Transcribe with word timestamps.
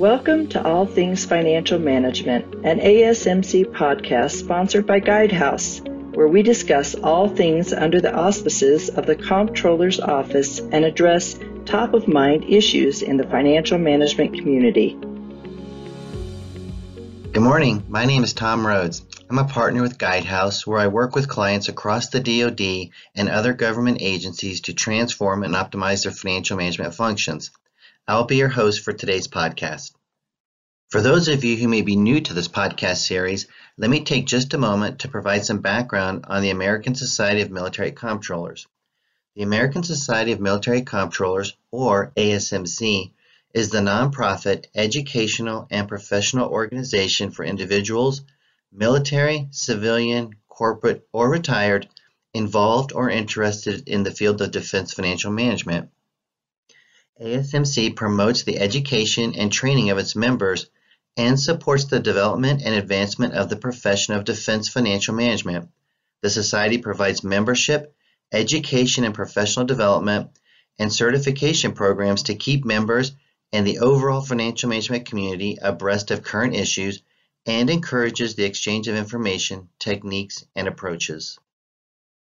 Welcome 0.00 0.48
to 0.48 0.64
All 0.66 0.86
Things 0.86 1.26
Financial 1.26 1.78
Management, 1.78 2.64
an 2.64 2.80
ASMC 2.80 3.66
podcast 3.66 4.30
sponsored 4.30 4.86
by 4.86 4.98
Guidehouse, 4.98 5.86
where 6.16 6.26
we 6.26 6.42
discuss 6.42 6.94
all 6.94 7.28
things 7.28 7.74
under 7.74 8.00
the 8.00 8.14
auspices 8.14 8.88
of 8.88 9.04
the 9.04 9.14
Comptroller's 9.14 10.00
Office 10.00 10.58
and 10.58 10.86
address 10.86 11.38
top 11.66 11.92
of 11.92 12.08
mind 12.08 12.44
issues 12.44 13.02
in 13.02 13.18
the 13.18 13.26
financial 13.26 13.76
management 13.76 14.32
community. 14.32 14.98
Good 17.32 17.42
morning. 17.42 17.84
My 17.86 18.06
name 18.06 18.24
is 18.24 18.32
Tom 18.32 18.64
Rhoads. 18.64 19.02
I'm 19.28 19.36
a 19.36 19.44
partner 19.44 19.82
with 19.82 19.98
Guidehouse, 19.98 20.66
where 20.66 20.78
I 20.78 20.86
work 20.86 21.14
with 21.14 21.28
clients 21.28 21.68
across 21.68 22.08
the 22.08 22.20
DoD 22.20 22.90
and 23.14 23.28
other 23.28 23.52
government 23.52 23.98
agencies 24.00 24.62
to 24.62 24.72
transform 24.72 25.42
and 25.42 25.54
optimize 25.54 26.04
their 26.04 26.12
financial 26.12 26.56
management 26.56 26.94
functions. 26.94 27.50
I'll 28.10 28.24
be 28.24 28.38
your 28.38 28.48
host 28.48 28.80
for 28.80 28.92
today's 28.92 29.28
podcast. 29.28 29.92
For 30.88 31.00
those 31.00 31.28
of 31.28 31.44
you 31.44 31.56
who 31.56 31.68
may 31.68 31.82
be 31.82 31.94
new 31.94 32.20
to 32.20 32.34
this 32.34 32.48
podcast 32.48 33.06
series, 33.06 33.46
let 33.78 33.88
me 33.88 34.02
take 34.02 34.26
just 34.26 34.52
a 34.52 34.58
moment 34.58 34.98
to 34.98 35.08
provide 35.08 35.44
some 35.44 35.60
background 35.60 36.24
on 36.26 36.42
the 36.42 36.50
American 36.50 36.96
Society 36.96 37.40
of 37.40 37.52
Military 37.52 37.92
Comptrollers. 37.92 38.66
The 39.36 39.44
American 39.44 39.84
Society 39.84 40.32
of 40.32 40.40
Military 40.40 40.82
Comptrollers, 40.82 41.52
or 41.70 42.10
ASMC, 42.16 43.12
is 43.54 43.70
the 43.70 43.78
nonprofit 43.78 44.64
educational 44.74 45.68
and 45.70 45.86
professional 45.86 46.50
organization 46.50 47.30
for 47.30 47.44
individuals, 47.44 48.22
military, 48.72 49.46
civilian, 49.52 50.34
corporate, 50.48 51.06
or 51.12 51.30
retired, 51.30 51.88
involved 52.34 52.92
or 52.92 53.08
interested 53.08 53.86
in 53.86 54.02
the 54.02 54.10
field 54.10 54.42
of 54.42 54.50
defense 54.50 54.94
financial 54.94 55.30
management. 55.30 55.90
ASMC 57.20 57.94
promotes 57.94 58.44
the 58.44 58.58
education 58.58 59.34
and 59.34 59.52
training 59.52 59.90
of 59.90 59.98
its 59.98 60.16
members 60.16 60.70
and 61.16 61.38
supports 61.38 61.84
the 61.84 62.00
development 62.00 62.62
and 62.64 62.74
advancement 62.74 63.34
of 63.34 63.50
the 63.50 63.56
profession 63.56 64.14
of 64.14 64.24
defense 64.24 64.68
financial 64.70 65.14
management. 65.14 65.68
The 66.22 66.30
Society 66.30 66.78
provides 66.78 67.22
membership, 67.22 67.94
education 68.32 69.04
and 69.04 69.14
professional 69.14 69.66
development, 69.66 70.30
and 70.78 70.90
certification 70.90 71.72
programs 71.72 72.22
to 72.24 72.34
keep 72.34 72.64
members 72.64 73.12
and 73.52 73.66
the 73.66 73.80
overall 73.80 74.22
financial 74.22 74.70
management 74.70 75.06
community 75.06 75.58
abreast 75.60 76.10
of 76.10 76.22
current 76.22 76.54
issues 76.54 77.02
and 77.44 77.68
encourages 77.68 78.34
the 78.34 78.44
exchange 78.44 78.88
of 78.88 78.96
information, 78.96 79.68
techniques, 79.78 80.44
and 80.54 80.68
approaches. 80.68 81.38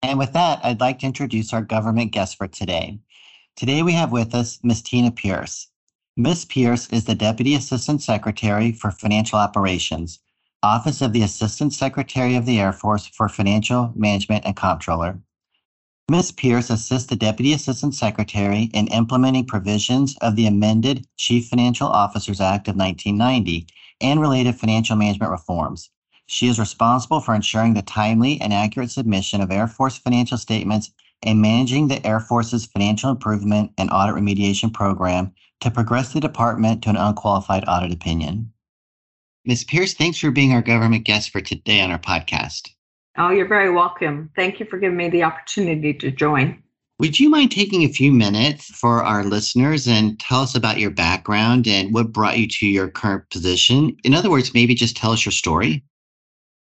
And 0.02 0.18
with 0.18 0.34
that, 0.34 0.64
I'd 0.64 0.80
like 0.80 1.00
to 1.00 1.06
introduce 1.06 1.52
our 1.52 1.62
government 1.62 2.12
guest 2.12 2.36
for 2.36 2.46
today. 2.46 2.98
Today 3.56 3.84
we 3.84 3.92
have 3.92 4.10
with 4.10 4.34
us 4.34 4.58
Ms. 4.64 4.82
Tina 4.82 5.12
Pierce. 5.12 5.68
Ms. 6.16 6.44
Pierce 6.44 6.88
is 6.88 7.04
the 7.04 7.14
Deputy 7.14 7.54
Assistant 7.54 8.02
Secretary 8.02 8.72
for 8.72 8.90
Financial 8.90 9.38
Operations, 9.38 10.18
Office 10.64 11.00
of 11.00 11.12
the 11.12 11.22
Assistant 11.22 11.72
Secretary 11.72 12.34
of 12.34 12.46
the 12.46 12.58
Air 12.58 12.72
Force 12.72 13.06
for 13.06 13.28
Financial 13.28 13.92
Management 13.94 14.44
and 14.44 14.56
Comptroller. 14.56 15.20
Ms. 16.10 16.32
Pierce 16.32 16.68
assists 16.68 17.06
the 17.06 17.14
Deputy 17.14 17.52
Assistant 17.52 17.94
Secretary 17.94 18.70
in 18.74 18.88
implementing 18.88 19.46
provisions 19.46 20.16
of 20.20 20.34
the 20.34 20.48
amended 20.48 21.06
Chief 21.16 21.46
Financial 21.46 21.86
Officers 21.86 22.40
Act 22.40 22.66
of 22.66 22.74
1990 22.74 23.68
and 24.00 24.20
related 24.20 24.56
financial 24.56 24.96
management 24.96 25.30
reforms. 25.30 25.90
She 26.26 26.48
is 26.48 26.58
responsible 26.58 27.20
for 27.20 27.36
ensuring 27.36 27.74
the 27.74 27.82
timely 27.82 28.40
and 28.40 28.52
accurate 28.52 28.90
submission 28.90 29.40
of 29.40 29.52
Air 29.52 29.68
Force 29.68 29.96
financial 29.96 30.38
statements 30.38 30.90
and 31.22 31.40
managing 31.40 31.88
the 31.88 32.04
Air 32.06 32.20
Force's 32.20 32.66
financial 32.66 33.10
improvement 33.10 33.72
and 33.78 33.90
audit 33.90 34.14
remediation 34.14 34.72
program 34.72 35.32
to 35.60 35.70
progress 35.70 36.12
the 36.12 36.20
department 36.20 36.82
to 36.82 36.90
an 36.90 36.96
unqualified 36.96 37.64
audit 37.66 37.92
opinion. 37.92 38.52
Ms. 39.44 39.64
Pierce, 39.64 39.94
thanks 39.94 40.18
for 40.18 40.30
being 40.30 40.52
our 40.52 40.62
government 40.62 41.04
guest 41.04 41.30
for 41.30 41.40
today 41.40 41.80
on 41.80 41.90
our 41.90 41.98
podcast. 41.98 42.70
Oh, 43.16 43.30
you're 43.30 43.48
very 43.48 43.70
welcome. 43.70 44.30
Thank 44.34 44.58
you 44.58 44.66
for 44.66 44.78
giving 44.78 44.96
me 44.96 45.08
the 45.08 45.22
opportunity 45.22 45.94
to 45.94 46.10
join. 46.10 46.62
Would 46.98 47.18
you 47.18 47.28
mind 47.28 47.50
taking 47.50 47.82
a 47.82 47.92
few 47.92 48.12
minutes 48.12 48.66
for 48.66 49.02
our 49.02 49.24
listeners 49.24 49.88
and 49.88 50.18
tell 50.18 50.40
us 50.40 50.54
about 50.54 50.78
your 50.78 50.90
background 50.90 51.66
and 51.66 51.92
what 51.92 52.12
brought 52.12 52.38
you 52.38 52.46
to 52.46 52.66
your 52.66 52.88
current 52.88 53.28
position? 53.30 53.96
In 54.04 54.14
other 54.14 54.30
words, 54.30 54.54
maybe 54.54 54.74
just 54.74 54.96
tell 54.96 55.10
us 55.10 55.24
your 55.24 55.32
story. 55.32 55.84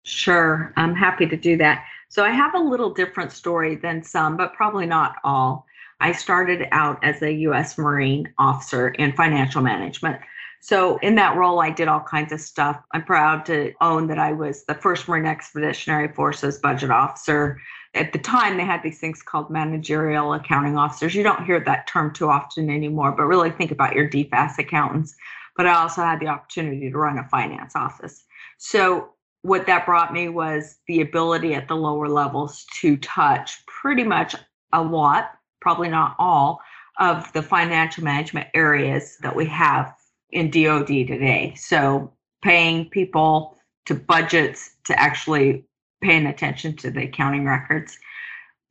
Sure, 0.03 0.71
I'm 0.77 0.95
happy 0.95 1.25
to 1.25 1.35
do 1.35 1.57
that. 1.57 1.83
So 2.15 2.23
I 2.23 2.29
have 2.29 2.55
a 2.55 2.59
little 2.59 2.91
different 2.91 3.33
story 3.33 3.75
than 3.75 4.01
some, 4.01 4.37
but 4.37 4.53
probably 4.53 4.85
not 4.85 5.17
all. 5.25 5.65
I 5.99 6.13
started 6.13 6.65
out 6.71 6.97
as 7.03 7.21
a 7.21 7.29
U.S. 7.49 7.77
Marine 7.77 8.33
officer 8.37 8.87
in 8.91 9.11
financial 9.11 9.61
management. 9.61 10.21
So, 10.61 10.95
in 10.99 11.15
that 11.15 11.35
role, 11.35 11.59
I 11.59 11.71
did 11.71 11.89
all 11.89 11.99
kinds 11.99 12.31
of 12.31 12.39
stuff. 12.39 12.81
I'm 12.93 13.03
proud 13.03 13.45
to 13.47 13.73
own 13.81 14.07
that 14.07 14.17
I 14.17 14.31
was 14.31 14.63
the 14.63 14.75
first 14.75 15.09
Marine 15.09 15.25
Expeditionary 15.25 16.07
Forces 16.07 16.57
budget 16.57 16.89
officer. 16.89 17.59
At 17.95 18.13
the 18.13 18.19
time, 18.19 18.55
they 18.55 18.63
had 18.63 18.81
these 18.81 19.01
things 19.01 19.21
called 19.21 19.49
managerial 19.49 20.35
accounting 20.35 20.77
officers. 20.77 21.15
You 21.15 21.23
don't 21.23 21.43
hear 21.43 21.59
that 21.65 21.85
term 21.85 22.13
too 22.13 22.29
often 22.29 22.69
anymore, 22.69 23.11
but 23.11 23.25
really 23.25 23.51
think 23.51 23.71
about 23.71 23.93
your 23.93 24.09
DFAS 24.09 24.57
accountants. 24.57 25.17
But 25.57 25.67
I 25.67 25.73
also 25.73 26.01
had 26.01 26.21
the 26.21 26.27
opportunity 26.27 26.89
to 26.89 26.97
run 26.97 27.17
a 27.17 27.27
finance 27.27 27.75
office. 27.75 28.23
So, 28.57 29.09
what 29.45 29.67
that 29.67 29.85
brought 29.85 30.11
me 30.11 30.27
was 30.27 30.77
the 30.87 31.01
ability 31.01 31.53
at 31.53 31.67
the 31.67 31.75
lower 31.75 32.09
levels 32.09 32.65
to 32.81 32.97
touch 32.97 33.63
pretty 33.67 34.03
much 34.03 34.35
a 34.73 34.81
lot, 34.81 35.33
probably 35.61 35.87
not 35.87 36.15
all, 36.17 36.59
of 36.99 37.31
the 37.33 37.43
financial 37.43 38.03
management 38.03 38.47
areas 38.55 39.17
that 39.21 39.35
we 39.35 39.45
have 39.45 39.93
in 40.31 40.49
DoD 40.49 40.87
today. 40.87 41.53
So 41.55 42.11
paying 42.41 42.89
people 42.89 43.55
to 43.85 43.93
budgets 43.93 44.71
to 44.85 44.99
actually 44.99 45.65
paying 46.01 46.25
attention 46.25 46.75
to 46.77 46.89
the 46.89 47.03
accounting 47.03 47.45
records. 47.45 47.99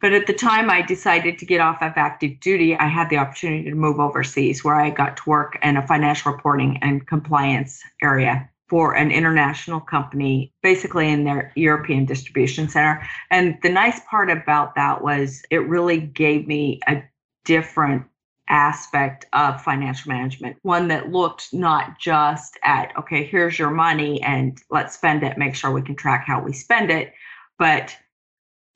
But 0.00 0.12
at 0.12 0.26
the 0.26 0.32
time 0.32 0.70
I 0.70 0.82
decided 0.82 1.38
to 1.38 1.46
get 1.46 1.60
off 1.60 1.82
of 1.82 1.92
active 1.94 2.40
duty, 2.40 2.76
I 2.76 2.88
had 2.88 3.08
the 3.10 3.18
opportunity 3.18 3.70
to 3.70 3.76
move 3.76 4.00
overseas 4.00 4.64
where 4.64 4.74
I 4.74 4.90
got 4.90 5.18
to 5.18 5.30
work 5.30 5.56
in 5.62 5.76
a 5.76 5.86
financial 5.86 6.32
reporting 6.32 6.78
and 6.82 7.06
compliance 7.06 7.80
area 8.02 8.50
for 8.74 8.96
an 8.96 9.12
international 9.12 9.78
company, 9.78 10.52
basically 10.60 11.08
in 11.08 11.22
their 11.22 11.52
European 11.54 12.04
distribution 12.04 12.68
center. 12.68 13.00
And 13.30 13.56
the 13.62 13.68
nice 13.68 14.00
part 14.10 14.30
about 14.30 14.74
that 14.74 15.00
was 15.00 15.44
it 15.48 15.58
really 15.58 16.00
gave 16.00 16.48
me 16.48 16.80
a 16.88 17.00
different 17.44 18.02
aspect 18.48 19.26
of 19.32 19.62
financial 19.62 20.10
management, 20.10 20.56
one 20.62 20.88
that 20.88 21.12
looked 21.12 21.54
not 21.54 22.00
just 22.00 22.58
at, 22.64 22.92
okay, 22.98 23.22
here's 23.22 23.60
your 23.60 23.70
money 23.70 24.20
and 24.22 24.60
let's 24.70 24.96
spend 24.96 25.22
it, 25.22 25.38
make 25.38 25.54
sure 25.54 25.70
we 25.70 25.80
can 25.80 25.94
track 25.94 26.24
how 26.26 26.42
we 26.42 26.52
spend 26.52 26.90
it, 26.90 27.12
but 27.60 27.96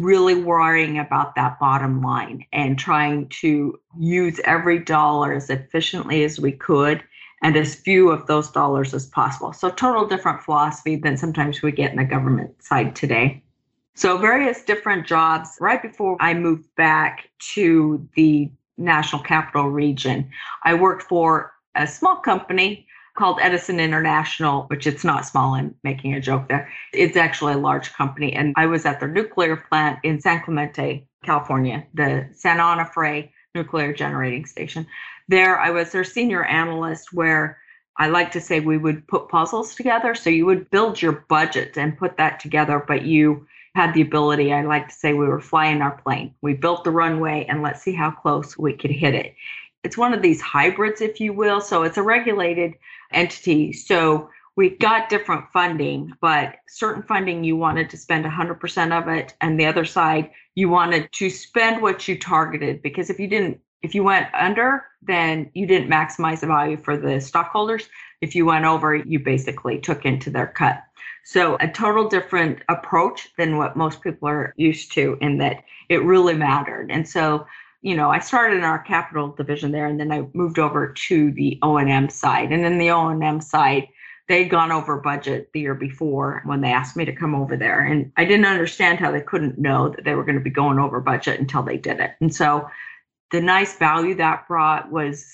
really 0.01 0.37
worrying 0.37 1.01
about 1.01 1.35
that 1.35 1.59
bottom 1.59 2.01
line 2.03 2.45
and 2.53 2.79
trying 2.79 3.29
to 3.31 3.77
use 3.99 4.39
every 4.45 4.79
dollar 4.79 5.33
as 5.33 5.51
efficiently 5.51 6.23
as 6.23 6.39
we 6.39 6.53
could 6.53 7.03
and 7.43 7.57
as 7.57 7.75
few 7.75 8.11
of 8.11 8.27
those 8.27 8.51
dollars 8.51 8.95
as 8.95 9.07
possible. 9.07 9.53
So, 9.53 9.71
total 9.71 10.07
different 10.07 10.43
philosophy 10.43 10.97
than 10.97 11.17
sometimes 11.17 11.63
we 11.63 11.73
get 11.73 11.91
in 11.91 11.99
the 11.99 12.05
government 12.05 12.63
side 12.63 12.97
today. 12.97 13.43
So, 13.95 14.17
various 14.19 14.63
different 14.63 15.07
jobs. 15.07 15.57
Right 15.61 15.83
before 15.83 16.17
I 16.21 16.35
moved 16.35 16.75
back 16.77 17.31
to 17.55 18.07
the 18.15 18.51
National 18.77 19.23
Capital 19.23 19.69
Region, 19.69 20.31
I 20.65 20.75
worked 20.75 21.03
for 21.03 21.53
a 21.75 21.87
small 21.87 22.17
company 22.17 22.87
called 23.19 23.39
Edison 23.43 23.81
International, 23.81 24.63
which 24.69 24.87
it's 24.87 25.03
not 25.03 25.27
small, 25.27 25.55
I'm 25.55 25.75
making 25.83 26.15
a 26.15 26.21
joke 26.21 26.49
there. 26.49 26.71
It's 26.93 27.17
actually 27.17 27.55
a 27.55 27.59
large 27.59 27.93
company. 27.93 28.33
And 28.33 28.55
I 28.57 28.67
was 28.67 28.87
at 28.87 29.01
their 29.01 29.09
nuclear 29.09 29.57
plant 29.57 29.99
in 30.05 30.21
San 30.21 30.41
Clemente, 30.43 31.05
California, 31.25 31.85
the 31.95 32.29
San 32.33 32.59
Onofre 32.59 33.29
nuclear 33.57 33.93
generating 33.93 34.47
station 34.47 34.87
there 35.29 35.59
I 35.59 35.71
was 35.71 35.93
their 35.93 36.05
senior 36.05 36.45
analyst 36.45 37.13
where 37.13 37.59
I 37.99 38.09
like 38.09 38.31
to 38.33 38.41
say 38.41 38.61
we 38.61 38.79
would 38.79 39.07
put 39.09 39.29
puzzles 39.29 39.75
together. 39.75 40.15
So 40.15 40.31
you 40.31 40.47
would 40.47 40.71
build 40.71 41.03
your 41.03 41.25
budget 41.29 41.77
and 41.77 41.99
put 41.99 42.17
that 42.17 42.41
together, 42.41 42.85
but 42.87 43.03
you 43.03 43.47
had 43.75 43.93
the 43.93 44.03
ability, 44.03 44.53
I 44.53 44.63
like 44.63 44.89
to 44.89 44.95
say 44.95 45.13
we 45.13 45.27
were 45.27 45.41
flying 45.41 45.83
our 45.83 46.01
plane. 46.03 46.35
We 46.41 46.55
built 46.55 46.85
the 46.85 46.91
runway 46.91 47.47
and 47.49 47.63
let's 47.63 47.83
see 47.83 47.93
how 47.93 48.11
close 48.11 48.57
we 48.57 48.73
could 48.73 48.91
hit 48.91 49.15
it. 49.15 49.35
It's 49.85 49.99
one 49.99 50.15
of 50.15 50.23
these 50.23 50.41
hybrids, 50.41 51.01
if 51.01 51.21
you 51.21 51.33
will. 51.33 51.61
So 51.61 51.83
it's 51.83 51.97
a 51.97 52.03
regulated 52.03 52.75
entity. 53.13 53.73
So 53.73 54.31
we 54.57 54.71
got 54.71 55.09
different 55.09 55.45
funding, 55.53 56.13
but 56.21 56.57
certain 56.69 57.03
funding 57.05 57.45
you 57.45 57.57
wanted 57.57 57.89
to 57.91 57.97
spend 57.97 58.25
100% 58.25 59.01
of 59.01 59.09
it. 59.09 59.35
And 59.41 59.59
the 59.59 59.67
other 59.67 59.85
side, 59.85 60.31
you 60.57 60.69
wanted 60.69 61.13
to 61.13 61.31
spend 61.31 61.81
what 61.81 62.09
you 62.09 62.19
targeted 62.19 62.83
because 62.83 63.11
if 63.11 63.21
you 63.21 63.29
didn't 63.29 63.61
if 63.83 63.95
you 63.95 64.03
went 64.03 64.27
under, 64.35 64.85
then 65.03 65.51
you 65.55 65.67
didn't 65.67 65.91
maximize 65.91 66.41
the 66.41 66.47
value 66.47 66.77
for 66.77 66.97
the 66.97 67.21
stockholders. 67.21 67.89
If 68.21 68.35
you 68.35 68.45
went 68.45 68.65
over, 68.65 68.97
you 68.97 69.21
basically 69.21 69.79
took 69.79 70.05
into 70.05 70.31
their 70.31 70.49
cut. 70.49 70.83
So, 71.25 71.57
a 71.61 71.69
total 71.69 72.09
different 72.09 72.63
approach 72.69 73.29
than 73.37 73.59
what 73.59 73.77
most 73.77 74.01
people 74.01 74.29
are 74.29 74.55
used 74.57 74.93
to, 74.93 75.19
in 75.21 75.39
that 75.39 75.63
it 75.89 76.03
really 76.03 76.35
mattered. 76.35 76.91
And 76.91 77.07
so, 77.07 77.47
you 77.83 77.95
know, 77.95 78.11
I 78.11 78.19
started 78.19 78.57
in 78.57 78.65
our 78.65 78.79
capital 78.79 79.29
division 79.29 79.71
there, 79.71 79.87
and 79.87 80.01
then 80.01 80.11
I 80.11 80.27
moved 80.33 80.59
over 80.59 80.93
to 81.09 81.31
the 81.33 81.59
O 81.63 81.77
and 81.77 81.91
M 81.91 82.09
side. 82.09 82.51
And 82.51 82.65
then 82.65 82.79
the 82.79 82.91
O 82.91 83.09
and 83.09 83.23
M 83.23 83.41
side, 83.41 83.89
they'd 84.27 84.49
gone 84.49 84.73
over 84.73 85.01
budget 85.01 85.51
the 85.53 85.61
year 85.61 85.75
before 85.75 86.43
when 86.45 86.61
they 86.61 86.73
asked 86.73 86.97
me 86.97 87.05
to 87.05 87.13
come 87.13 87.35
over 87.35 87.57
there, 87.57 87.81
and 87.81 88.11
I 88.17 88.25
didn't 88.25 88.47
understand 88.47 88.99
how 88.99 89.13
they 89.13 89.21
couldn't 89.21 89.59
know 89.59 89.91
that 89.91 90.05
they 90.05 90.15
were 90.15 90.25
going 90.25 90.39
to 90.39 90.45
be 90.45 90.51
going 90.51 90.79
over 90.79 91.01
budget 91.01 91.41
until 91.41 91.63
they 91.63 91.77
did 91.77 92.01
it. 92.01 92.13
And 92.21 92.35
so, 92.35 92.69
the 93.31 93.41
nice 93.41 93.77
value 93.77 94.15
that 94.17 94.47
brought 94.49 94.91
was 94.91 95.27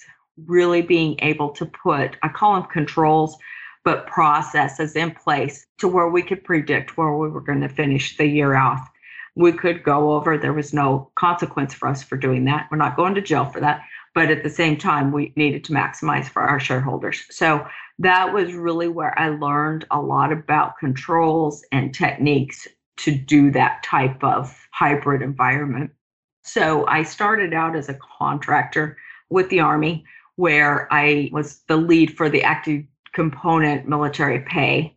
really 0.47 0.83
being 0.83 1.17
able 1.21 1.51
to 1.51 1.67
put, 1.67 2.17
I 2.23 2.29
call 2.29 2.55
them 2.55 2.71
controls, 2.71 3.37
but 3.85 4.07
processes 4.07 4.97
in 4.97 5.13
place 5.13 5.67
to 5.79 5.89
where 5.89 6.09
we 6.09 6.23
could 6.23 6.43
predict 6.43 6.97
where 6.97 7.17
we 7.17 7.29
were 7.29 7.41
going 7.41 7.61
to 7.61 7.69
finish 7.69 8.17
the 8.17 8.27
year 8.27 8.57
off 8.57 8.91
we 9.37 9.53
could 9.53 9.83
go 9.83 10.13
over. 10.13 10.39
There 10.39 10.53
was 10.53 10.73
no 10.73 11.11
consequence 11.17 11.75
for 11.75 11.89
us 11.89 12.03
for 12.03 12.17
doing 12.17 12.45
that. 12.45 12.69
We're 12.71 12.77
not 12.77 12.97
going 12.97 13.15
to 13.15 13.21
jail 13.21 13.47
for 13.47 13.61
that. 13.61 13.83
But 14.15 14.31
at 14.31 14.45
the 14.45 14.51
same 14.51 14.77
time, 14.77 15.11
we 15.11 15.33
needed 15.35 15.65
to 15.65 15.73
maximize 15.73 16.27
for 16.27 16.43
our 16.43 16.61
shareholders. 16.61 17.25
So 17.31 17.67
that 17.99 18.33
was 18.33 18.53
really 18.53 18.87
where 18.87 19.19
I 19.19 19.31
learned 19.31 19.87
a 19.91 20.01
lot 20.01 20.33
about 20.33 20.79
controls 20.79 21.65
and 21.73 21.93
techniques 21.93 22.69
to 22.99 23.13
do 23.13 23.51
that 23.51 23.83
type 23.83 24.23
of 24.23 24.57
hybrid 24.71 25.21
environment. 25.21 25.91
So 26.45 26.87
I 26.87 27.03
started 27.03 27.55
out 27.55 27.75
as 27.75 27.89
a 27.89 27.99
contractor 28.19 28.97
with 29.31 29.49
the 29.49 29.61
Army, 29.61 30.05
where 30.37 30.93
I 30.93 31.31
was 31.33 31.63
the 31.69 31.77
lead 31.77 32.17
for 32.17 32.29
the 32.29 32.43
active 32.43 32.85
component 33.13 33.89
military 33.89 34.41
pay 34.41 34.95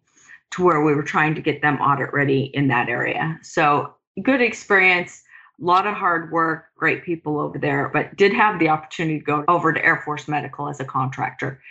to 0.52 0.64
where 0.64 0.84
we 0.84 0.94
were 0.94 1.04
trying 1.04 1.36
to 1.36 1.42
get 1.42 1.62
them 1.62 1.80
audit 1.80 2.12
ready 2.14 2.52
in 2.54 2.68
that 2.68 2.90
area. 2.90 3.40
So 3.44 3.94
good 4.24 4.42
experience, 4.42 5.24
a 5.62 5.66
lot 5.66 5.88
of 5.88 5.94
hard 5.94 6.32
work, 6.32 6.66
great 6.76 7.04
people 7.04 7.40
over 7.40 7.58
there, 7.58 7.90
but 7.94 8.16
did 8.18 8.34
have 8.34 8.60
the 8.60 8.70
opportunity 8.70 9.20
to 9.20 9.26
go 9.26 9.46
over 9.48 9.72
to 9.72 9.84
Air 9.84 10.02
Force 10.04 10.28
Medical 10.28 10.68
as 10.70 10.80
a 10.80 10.86
contractor. 10.86 11.62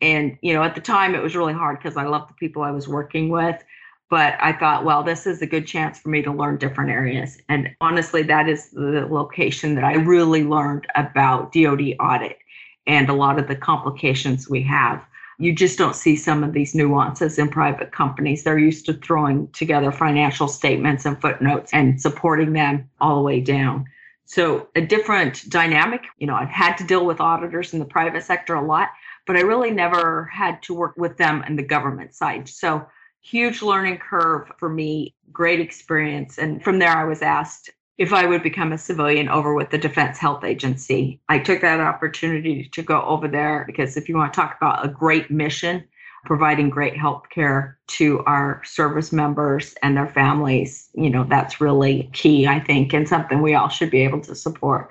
And, 0.00 0.38
you 0.42 0.54
know, 0.54 0.62
at 0.62 0.74
the 0.74 0.80
time 0.80 1.14
it 1.14 1.22
was 1.22 1.34
really 1.34 1.52
hard 1.52 1.78
because 1.78 1.96
I 1.96 2.04
loved 2.04 2.30
the 2.30 2.34
people 2.34 2.62
I 2.62 2.70
was 2.70 2.86
working 2.86 3.28
with. 3.28 3.62
But 4.10 4.36
I 4.40 4.52
thought, 4.52 4.84
well, 4.84 5.02
this 5.02 5.26
is 5.26 5.42
a 5.42 5.46
good 5.46 5.66
chance 5.66 5.98
for 5.98 6.08
me 6.08 6.22
to 6.22 6.32
learn 6.32 6.56
different 6.56 6.90
areas. 6.90 7.38
And 7.48 7.68
honestly, 7.80 8.22
that 8.22 8.48
is 8.48 8.70
the 8.70 9.06
location 9.10 9.74
that 9.74 9.84
I 9.84 9.94
really 9.94 10.44
learned 10.44 10.86
about 10.94 11.52
DoD 11.52 11.94
audit 12.00 12.38
and 12.86 13.10
a 13.10 13.14
lot 13.14 13.38
of 13.38 13.48
the 13.48 13.56
complications 13.56 14.48
we 14.48 14.62
have 14.62 15.04
you 15.38 15.54
just 15.54 15.78
don't 15.78 15.94
see 15.94 16.16
some 16.16 16.42
of 16.42 16.52
these 16.52 16.74
nuances 16.74 17.38
in 17.38 17.48
private 17.48 17.92
companies. 17.92 18.42
They're 18.42 18.58
used 18.58 18.86
to 18.86 18.94
throwing 18.94 19.48
together 19.52 19.92
financial 19.92 20.48
statements 20.48 21.06
and 21.06 21.20
footnotes 21.20 21.72
and 21.72 22.00
supporting 22.00 22.52
them 22.52 22.90
all 23.00 23.16
the 23.16 23.22
way 23.22 23.40
down. 23.40 23.86
So, 24.24 24.68
a 24.74 24.80
different 24.82 25.48
dynamic. 25.48 26.02
You 26.18 26.26
know, 26.26 26.34
I've 26.34 26.50
had 26.50 26.76
to 26.78 26.84
deal 26.84 27.06
with 27.06 27.20
auditors 27.20 27.72
in 27.72 27.78
the 27.78 27.84
private 27.84 28.24
sector 28.24 28.54
a 28.54 28.66
lot, 28.66 28.88
but 29.26 29.36
I 29.36 29.40
really 29.40 29.70
never 29.70 30.24
had 30.24 30.60
to 30.64 30.74
work 30.74 30.96
with 30.98 31.16
them 31.16 31.44
in 31.46 31.56
the 31.56 31.62
government 31.62 32.14
side. 32.14 32.48
So, 32.48 32.84
huge 33.22 33.62
learning 33.62 33.98
curve 33.98 34.50
for 34.58 34.68
me, 34.68 35.14
great 35.32 35.60
experience. 35.60 36.38
And 36.38 36.62
from 36.62 36.78
there, 36.78 36.96
I 36.96 37.04
was 37.04 37.22
asked 37.22 37.70
if 37.98 38.12
I 38.12 38.26
would 38.26 38.42
become 38.42 38.72
a 38.72 38.78
civilian 38.78 39.28
over 39.28 39.54
with 39.54 39.70
the 39.70 39.78
Defense 39.78 40.18
Health 40.18 40.44
Agency. 40.44 41.20
I 41.28 41.40
took 41.40 41.60
that 41.62 41.80
opportunity 41.80 42.68
to 42.68 42.82
go 42.82 43.02
over 43.02 43.26
there 43.26 43.64
because 43.66 43.96
if 43.96 44.08
you 44.08 44.16
want 44.16 44.32
to 44.32 44.40
talk 44.40 44.56
about 44.56 44.84
a 44.84 44.88
great 44.88 45.30
mission, 45.30 45.84
providing 46.24 46.70
great 46.70 46.96
health 46.96 47.24
care 47.30 47.78
to 47.88 48.20
our 48.24 48.62
service 48.64 49.12
members 49.12 49.74
and 49.82 49.96
their 49.96 50.06
families, 50.06 50.90
you 50.94 51.10
know, 51.10 51.24
that's 51.24 51.60
really 51.60 52.08
key, 52.12 52.46
I 52.46 52.60
think, 52.60 52.92
and 52.92 53.08
something 53.08 53.42
we 53.42 53.54
all 53.54 53.68
should 53.68 53.90
be 53.90 54.02
able 54.02 54.20
to 54.22 54.34
support. 54.34 54.90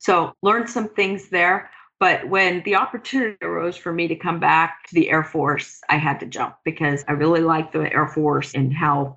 So, 0.00 0.32
learned 0.42 0.70
some 0.70 0.88
things 0.88 1.28
there. 1.28 1.70
But 2.00 2.28
when 2.28 2.62
the 2.62 2.76
opportunity 2.76 3.36
arose 3.42 3.76
for 3.76 3.92
me 3.92 4.06
to 4.06 4.14
come 4.14 4.38
back 4.38 4.86
to 4.86 4.94
the 4.94 5.10
Air 5.10 5.24
Force, 5.24 5.80
I 5.88 5.96
had 5.96 6.20
to 6.20 6.26
jump 6.26 6.56
because 6.64 7.04
I 7.08 7.12
really 7.12 7.40
like 7.40 7.72
the 7.72 7.92
Air 7.92 8.06
Force 8.06 8.54
and 8.54 8.72
how 8.72 9.16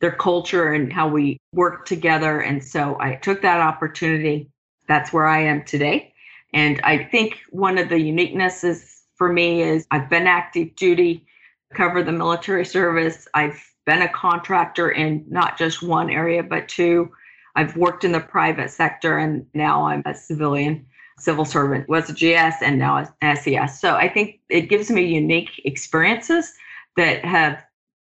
their 0.00 0.12
culture 0.12 0.72
and 0.72 0.92
how 0.92 1.08
we 1.08 1.38
work 1.52 1.84
together. 1.84 2.40
And 2.40 2.64
so 2.64 2.96
I 3.00 3.16
took 3.16 3.42
that 3.42 3.60
opportunity. 3.60 4.50
That's 4.88 5.12
where 5.12 5.28
I 5.28 5.42
am 5.42 5.64
today. 5.64 6.14
And 6.54 6.80
I 6.82 7.04
think 7.04 7.38
one 7.50 7.78
of 7.78 7.88
the 7.88 7.96
uniquenesses 7.96 9.02
for 9.16 9.32
me 9.32 9.62
is 9.62 9.86
I've 9.90 10.10
been 10.10 10.26
active 10.26 10.74
duty, 10.74 11.26
cover 11.74 12.02
the 12.02 12.12
military 12.12 12.64
service. 12.64 13.28
I've 13.34 13.62
been 13.84 14.02
a 14.02 14.08
contractor 14.08 14.90
in 14.90 15.24
not 15.28 15.58
just 15.58 15.82
one 15.82 16.10
area, 16.10 16.42
but 16.42 16.68
two. 16.68 17.10
I've 17.54 17.76
worked 17.76 18.04
in 18.04 18.12
the 18.12 18.20
private 18.20 18.70
sector 18.70 19.18
and 19.18 19.46
now 19.54 19.86
I'm 19.86 20.02
a 20.06 20.14
civilian 20.14 20.86
civil 21.22 21.44
servant, 21.44 21.88
was 21.88 22.10
a 22.10 22.12
GS 22.12 22.62
and 22.62 22.78
now 22.78 23.06
a 23.22 23.36
SES. 23.36 23.80
So 23.80 23.94
I 23.94 24.08
think 24.08 24.40
it 24.48 24.62
gives 24.62 24.90
me 24.90 25.04
unique 25.04 25.60
experiences 25.64 26.52
that 26.96 27.24
have 27.24 27.64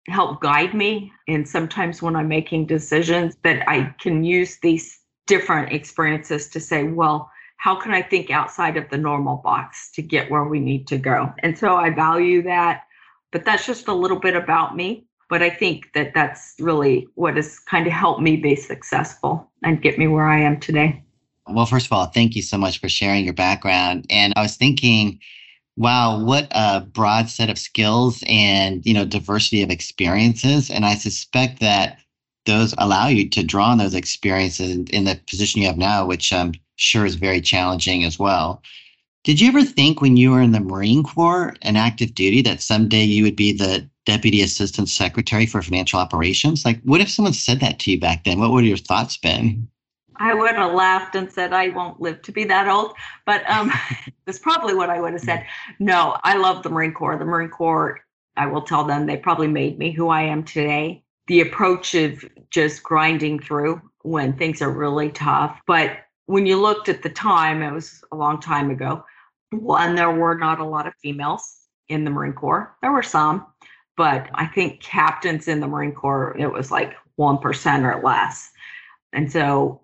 helped 0.09 0.43
guide 0.43 0.75
me. 0.75 1.13
And 1.29 1.49
sometimes 1.49 2.03
when 2.03 2.17
I'm 2.17 2.29
making 2.29 2.67
decisions, 2.67 3.37
that 3.45 3.69
I 3.69 3.95
can 4.01 4.25
use 4.25 4.59
these 4.61 4.99
different 5.27 5.73
experiences 5.73 6.49
to 6.49 6.61
say, 6.61 6.85
well, 6.85 7.31
how 7.57 7.77
can 7.77 7.93
I 7.93 8.03
think 8.03 8.31
outside 8.31 8.77
of 8.77 8.91
the 8.91 8.99
normal 8.99 9.37
box 9.37 9.93
to 9.93 10.03
get 10.03 10.31
where 10.31 10.45
we 10.45 10.59
need 10.59 10.89
to 10.89 10.99
go? 10.99 11.33
And 11.41 11.57
so 11.57 11.77
I 11.77 11.91
value 11.91 12.43
that. 12.43 12.83
But 13.31 13.45
that's 13.45 13.67
just 13.67 13.89
a 13.89 13.95
little 13.95 14.19
bit 14.19 14.35
about 14.35 14.77
me. 14.77 15.07
But 15.31 15.43
I 15.43 15.49
think 15.49 15.93
that 15.95 16.13
that's 16.13 16.55
really 16.59 17.07
what 17.15 17.37
has 17.37 17.59
kind 17.59 17.87
of 17.87 17.93
helped 17.93 18.21
me 18.21 18.37
be 18.37 18.57
successful 18.57 19.49
and 19.63 19.81
get 19.81 19.97
me 19.97 20.09
where 20.09 20.27
I 20.27 20.41
am 20.41 20.61
today. 20.61 21.03
Well, 21.49 21.67
first 21.67 21.87
of 21.87 21.93
all, 21.93 22.07
thank 22.07 22.37
you 22.37 22.43
so 22.43 22.57
much 22.57 22.79
for 22.79 22.89
sharing 22.89 23.25
your 23.25 23.35
background. 23.35 24.07
And 24.11 24.33
I 24.37 24.43
was 24.43 24.57
thinking, 24.57 25.21
Wow, 25.77 26.23
what 26.23 26.49
a 26.51 26.81
broad 26.81 27.31
set 27.31 27.49
of 27.49 27.59
skills 27.59 28.23
and, 28.27 28.85
you 28.85 28.93
know, 28.93 29.07
diversity 29.07 29.63
of 29.63 29.71
experiences. 29.71 30.71
And 30.71 30.85
I 30.85 30.95
suspect 30.95 31.61
that 31.61 31.99
those 32.45 32.75
allow 32.77 33.09
you 33.09 33.29
to 33.31 33.43
draw 33.43 33.71
on 33.71 33.79
those 33.79 33.95
experiences 33.95 34.77
in 34.91 35.05
the 35.05 35.19
position 35.29 35.63
you 35.63 35.69
have 35.69 35.79
now, 35.79 36.05
which 36.05 36.33
I'm 36.33 36.53
sure 36.77 37.07
is 37.07 37.15
very 37.15 37.41
challenging 37.41 38.05
as 38.05 38.19
well. 38.19 38.63
Did 39.25 39.41
you 39.41 39.49
ever 39.49 39.65
think 39.65 40.01
when 40.03 40.17
you 40.17 40.33
were 40.33 40.43
in 40.43 40.53
the 40.53 40.61
Marine 40.61 41.05
Corps 41.05 41.55
and 41.63 41.79
active 41.79 42.15
duty 42.15 42.43
that 42.43 42.61
someday 42.61 43.05
you 43.05 43.23
would 43.23 43.37
be 43.37 43.53
the 43.53 43.89
Deputy 44.05 44.43
Assistant 44.43 44.89
Secretary 44.89 45.47
for 45.47 45.63
Financial 45.63 46.01
Operations? 46.01 46.65
Like, 46.65 46.83
what 46.83 47.01
if 47.01 47.09
someone 47.09 47.33
said 47.33 47.61
that 47.61 47.79
to 47.81 47.93
you 47.93 48.01
back 48.01 48.25
then? 48.25 48.41
What 48.41 48.51
would 48.51 48.65
your 48.65 48.77
thoughts 48.77 49.17
been? 49.17 49.69
I 50.17 50.35
would 50.35 50.55
have 50.55 50.75
laughed 50.75 51.15
and 51.15 51.31
said, 51.31 51.53
I 51.53 51.69
won't 51.69 52.01
live 52.01 52.23
to 52.23 52.33
be 52.33 52.45
that 52.45 52.69
old. 52.69 52.93
But 53.27 53.49
um, 53.49 53.73
that's 54.27 54.39
probably 54.39 54.75
what 54.75 54.91
I 54.91 55.01
would 55.01 55.13
have 55.13 55.23
said. 55.23 55.47
No, 55.79 56.17
I 56.25 56.37
love 56.37 56.63
the 56.63 56.71
Marine 56.71 56.93
Corps. 56.93 57.19
The 57.19 57.25
Marine 57.25 57.51
Corps, 57.51 58.01
I 58.37 58.47
will 58.47 58.63
tell 58.63 58.85
them, 58.85 59.07
they 59.07 59.17
probably 59.17 59.49
made 59.49 59.79
me 59.79 59.91
who 59.91 60.09
I 60.09 60.23
am 60.23 60.45
today. 60.45 61.03
The 61.29 61.41
approach 61.41 61.95
of 61.95 62.25
just 62.51 62.83
grinding 62.83 63.39
through 63.39 63.81
when 64.03 64.37
things 64.37 64.61
are 64.61 64.71
really 64.71 65.11
tough. 65.11 65.59
But 65.67 65.99
when 66.27 66.47
you 66.47 66.61
looked 66.61 66.89
at 66.89 67.03
the 67.03 67.11
time, 67.11 67.63
it 67.63 67.73
was 67.73 68.03
a 68.13 68.17
long 68.17 68.41
time 68.41 68.71
ago. 68.71 69.05
One, 69.51 69.95
there 69.95 70.11
were 70.11 70.37
not 70.37 70.61
a 70.61 70.65
lot 70.65 70.87
of 70.87 70.95
females 71.03 71.59
in 71.89 72.05
the 72.05 72.11
Marine 72.11 72.33
Corps. 72.33 72.75
There 72.81 72.93
were 72.93 73.03
some, 73.03 73.47
but 73.97 74.29
I 74.35 74.47
think 74.47 74.81
captains 74.81 75.47
in 75.47 75.61
the 75.61 75.69
Marine 75.69 75.93
Corps, 75.93 76.35
it 76.39 76.51
was 76.51 76.71
like 76.71 76.95
1% 77.19 77.83
or 77.85 78.03
less. 78.03 78.51
And 79.13 79.31
so 79.31 79.82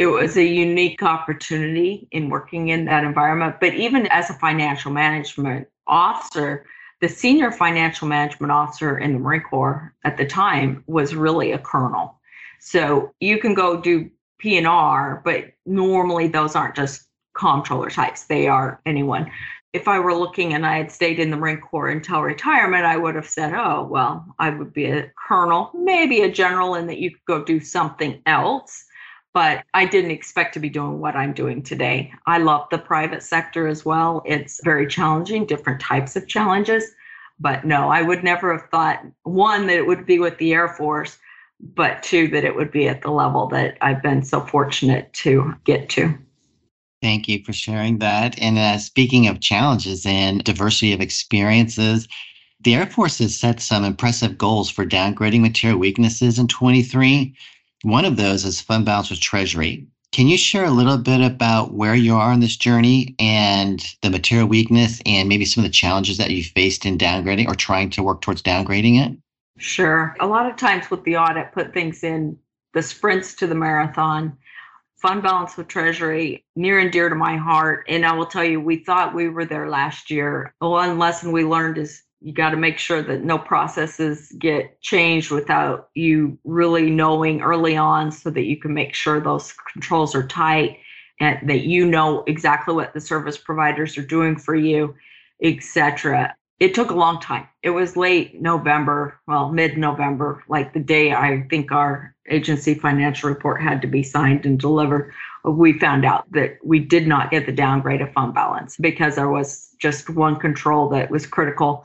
it 0.00 0.06
was 0.06 0.38
a 0.38 0.42
unique 0.42 1.02
opportunity 1.02 2.08
in 2.10 2.30
working 2.30 2.68
in 2.68 2.86
that 2.86 3.04
environment. 3.04 3.56
But 3.60 3.74
even 3.74 4.06
as 4.06 4.30
a 4.30 4.32
financial 4.32 4.90
management 4.90 5.68
officer, 5.86 6.64
the 7.02 7.08
senior 7.08 7.52
financial 7.52 8.08
management 8.08 8.50
officer 8.50 8.96
in 8.96 9.12
the 9.12 9.18
Marine 9.18 9.42
Corps 9.42 9.94
at 10.04 10.16
the 10.16 10.24
time 10.24 10.82
was 10.86 11.14
really 11.14 11.52
a 11.52 11.58
colonel. 11.58 12.18
So 12.60 13.12
you 13.20 13.36
can 13.40 13.52
go 13.52 13.78
do 13.78 14.08
P&R, 14.38 15.20
but 15.22 15.52
normally 15.66 16.28
those 16.28 16.56
aren't 16.56 16.76
just 16.76 17.06
comptroller 17.34 17.90
types. 17.90 18.24
They 18.24 18.48
are 18.48 18.80
anyone. 18.86 19.30
If 19.74 19.86
I 19.86 19.98
were 19.98 20.14
looking 20.14 20.54
and 20.54 20.64
I 20.64 20.78
had 20.78 20.90
stayed 20.90 21.18
in 21.18 21.28
the 21.28 21.36
Marine 21.36 21.60
Corps 21.60 21.90
until 21.90 22.22
retirement, 22.22 22.86
I 22.86 22.96
would 22.96 23.16
have 23.16 23.28
said, 23.28 23.52
oh, 23.52 23.86
well, 23.90 24.24
I 24.38 24.48
would 24.48 24.72
be 24.72 24.86
a 24.86 25.12
colonel, 25.28 25.70
maybe 25.74 26.22
a 26.22 26.32
general, 26.32 26.76
and 26.76 26.88
that 26.88 27.00
you 27.00 27.10
could 27.10 27.24
go 27.26 27.44
do 27.44 27.60
something 27.60 28.22
else 28.24 28.86
but 29.32 29.64
I 29.74 29.84
didn't 29.86 30.10
expect 30.10 30.54
to 30.54 30.60
be 30.60 30.68
doing 30.68 30.98
what 30.98 31.14
I'm 31.14 31.32
doing 31.32 31.62
today. 31.62 32.12
I 32.26 32.38
love 32.38 32.66
the 32.70 32.78
private 32.78 33.22
sector 33.22 33.68
as 33.68 33.84
well. 33.84 34.22
It's 34.26 34.60
very 34.64 34.86
challenging, 34.86 35.46
different 35.46 35.80
types 35.80 36.16
of 36.16 36.26
challenges. 36.26 36.84
But 37.38 37.64
no, 37.64 37.88
I 37.88 38.02
would 38.02 38.22
never 38.24 38.52
have 38.52 38.68
thought 38.70 39.04
one, 39.22 39.66
that 39.68 39.76
it 39.76 39.86
would 39.86 40.04
be 40.04 40.18
with 40.18 40.36
the 40.38 40.52
Air 40.52 40.68
Force, 40.68 41.18
but 41.60 42.02
two, 42.02 42.28
that 42.28 42.44
it 42.44 42.54
would 42.54 42.70
be 42.70 42.88
at 42.88 43.02
the 43.02 43.10
level 43.10 43.46
that 43.48 43.78
I've 43.80 44.02
been 44.02 44.22
so 44.22 44.40
fortunate 44.40 45.12
to 45.14 45.54
get 45.64 45.88
to. 45.90 46.18
Thank 47.00 47.28
you 47.28 47.42
for 47.44 47.54
sharing 47.54 47.98
that. 48.00 48.38
And 48.38 48.58
uh, 48.58 48.76
speaking 48.76 49.26
of 49.26 49.40
challenges 49.40 50.04
and 50.04 50.44
diversity 50.44 50.92
of 50.92 51.00
experiences, 51.00 52.06
the 52.62 52.74
Air 52.74 52.86
Force 52.86 53.18
has 53.20 53.38
set 53.38 53.60
some 53.60 53.84
impressive 53.84 54.36
goals 54.36 54.68
for 54.68 54.84
downgrading 54.84 55.40
material 55.40 55.78
weaknesses 55.78 56.38
in 56.38 56.46
23. 56.46 57.34
One 57.82 58.04
of 58.04 58.16
those 58.16 58.44
is 58.44 58.60
fund 58.60 58.84
balance 58.84 59.08
with 59.08 59.20
Treasury. 59.20 59.86
Can 60.12 60.28
you 60.28 60.36
share 60.36 60.64
a 60.64 60.70
little 60.70 60.98
bit 60.98 61.22
about 61.22 61.72
where 61.72 61.94
you 61.94 62.14
are 62.14 62.30
on 62.30 62.40
this 62.40 62.56
journey 62.56 63.14
and 63.18 63.82
the 64.02 64.10
material 64.10 64.48
weakness 64.48 65.00
and 65.06 65.28
maybe 65.28 65.44
some 65.44 65.64
of 65.64 65.70
the 65.70 65.72
challenges 65.72 66.18
that 66.18 66.30
you 66.30 66.42
faced 66.42 66.84
in 66.84 66.98
downgrading 66.98 67.48
or 67.48 67.54
trying 67.54 67.88
to 67.90 68.02
work 68.02 68.20
towards 68.20 68.42
downgrading 68.42 69.00
it? 69.00 69.16
Sure. 69.56 70.14
A 70.20 70.26
lot 70.26 70.50
of 70.50 70.56
times 70.56 70.90
with 70.90 71.04
the 71.04 71.16
audit, 71.16 71.52
put 71.52 71.72
things 71.72 72.02
in 72.02 72.36
the 72.74 72.82
sprints 72.82 73.34
to 73.36 73.46
the 73.46 73.54
marathon. 73.54 74.36
Fund 74.96 75.22
balance 75.22 75.56
with 75.56 75.68
Treasury, 75.68 76.44
near 76.56 76.78
and 76.78 76.92
dear 76.92 77.08
to 77.08 77.14
my 77.14 77.36
heart. 77.36 77.86
And 77.88 78.04
I 78.04 78.12
will 78.12 78.26
tell 78.26 78.44
you, 78.44 78.60
we 78.60 78.84
thought 78.84 79.14
we 79.14 79.30
were 79.30 79.46
there 79.46 79.70
last 79.70 80.10
year. 80.10 80.54
One 80.58 80.98
lesson 80.98 81.32
we 81.32 81.44
learned 81.44 81.78
is 81.78 82.02
you 82.20 82.32
got 82.32 82.50
to 82.50 82.56
make 82.56 82.78
sure 82.78 83.02
that 83.02 83.24
no 83.24 83.38
processes 83.38 84.32
get 84.38 84.80
changed 84.82 85.30
without 85.30 85.88
you 85.94 86.38
really 86.44 86.90
knowing 86.90 87.40
early 87.40 87.76
on 87.76 88.12
so 88.12 88.30
that 88.30 88.44
you 88.44 88.56
can 88.58 88.74
make 88.74 88.94
sure 88.94 89.20
those 89.20 89.54
controls 89.72 90.14
are 90.14 90.26
tight 90.26 90.78
and 91.18 91.48
that 91.48 91.62
you 91.62 91.86
know 91.86 92.22
exactly 92.26 92.74
what 92.74 92.92
the 92.92 93.00
service 93.00 93.38
providers 93.38 93.96
are 93.96 94.06
doing 94.06 94.36
for 94.36 94.54
you 94.54 94.94
etc 95.42 96.34
it 96.58 96.74
took 96.74 96.90
a 96.90 96.94
long 96.94 97.18
time. 97.20 97.48
It 97.62 97.70
was 97.70 97.96
late 97.96 98.40
november 98.40 99.18
well 99.26 99.50
mid-november 99.50 100.44
like 100.48 100.74
the 100.74 100.80
day 100.80 101.12
i 101.12 101.46
think 101.48 101.72
our 101.72 102.14
agency 102.28 102.74
financial 102.74 103.28
report 103.28 103.62
had 103.62 103.80
to 103.82 103.88
be 103.88 104.02
signed 104.02 104.44
and 104.44 104.58
delivered 104.60 105.12
we 105.44 105.78
found 105.78 106.04
out 106.04 106.30
that 106.32 106.58
we 106.62 106.78
did 106.78 107.06
not 107.06 107.30
get 107.30 107.46
the 107.46 107.52
downgrade 107.52 108.02
of 108.02 108.12
fund 108.12 108.34
balance 108.34 108.76
because 108.78 109.16
there 109.16 109.30
was 109.30 109.70
just 109.78 110.10
one 110.10 110.36
control 110.38 110.88
that 110.90 111.10
was 111.10 111.26
critical 111.26 111.84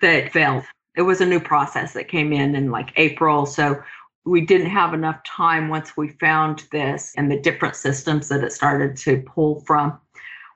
that 0.00 0.32
failed. 0.32 0.64
It 0.96 1.02
was 1.02 1.20
a 1.20 1.26
new 1.26 1.40
process 1.40 1.92
that 1.92 2.08
came 2.08 2.32
in 2.32 2.54
in 2.54 2.70
like 2.70 2.92
April. 2.96 3.46
So 3.46 3.82
we 4.24 4.40
didn't 4.40 4.70
have 4.70 4.92
enough 4.92 5.22
time 5.24 5.68
once 5.68 5.96
we 5.96 6.08
found 6.08 6.64
this 6.72 7.14
and 7.16 7.30
the 7.30 7.38
different 7.38 7.76
systems 7.76 8.28
that 8.28 8.42
it 8.42 8.52
started 8.52 8.96
to 8.98 9.22
pull 9.22 9.60
from. 9.60 9.98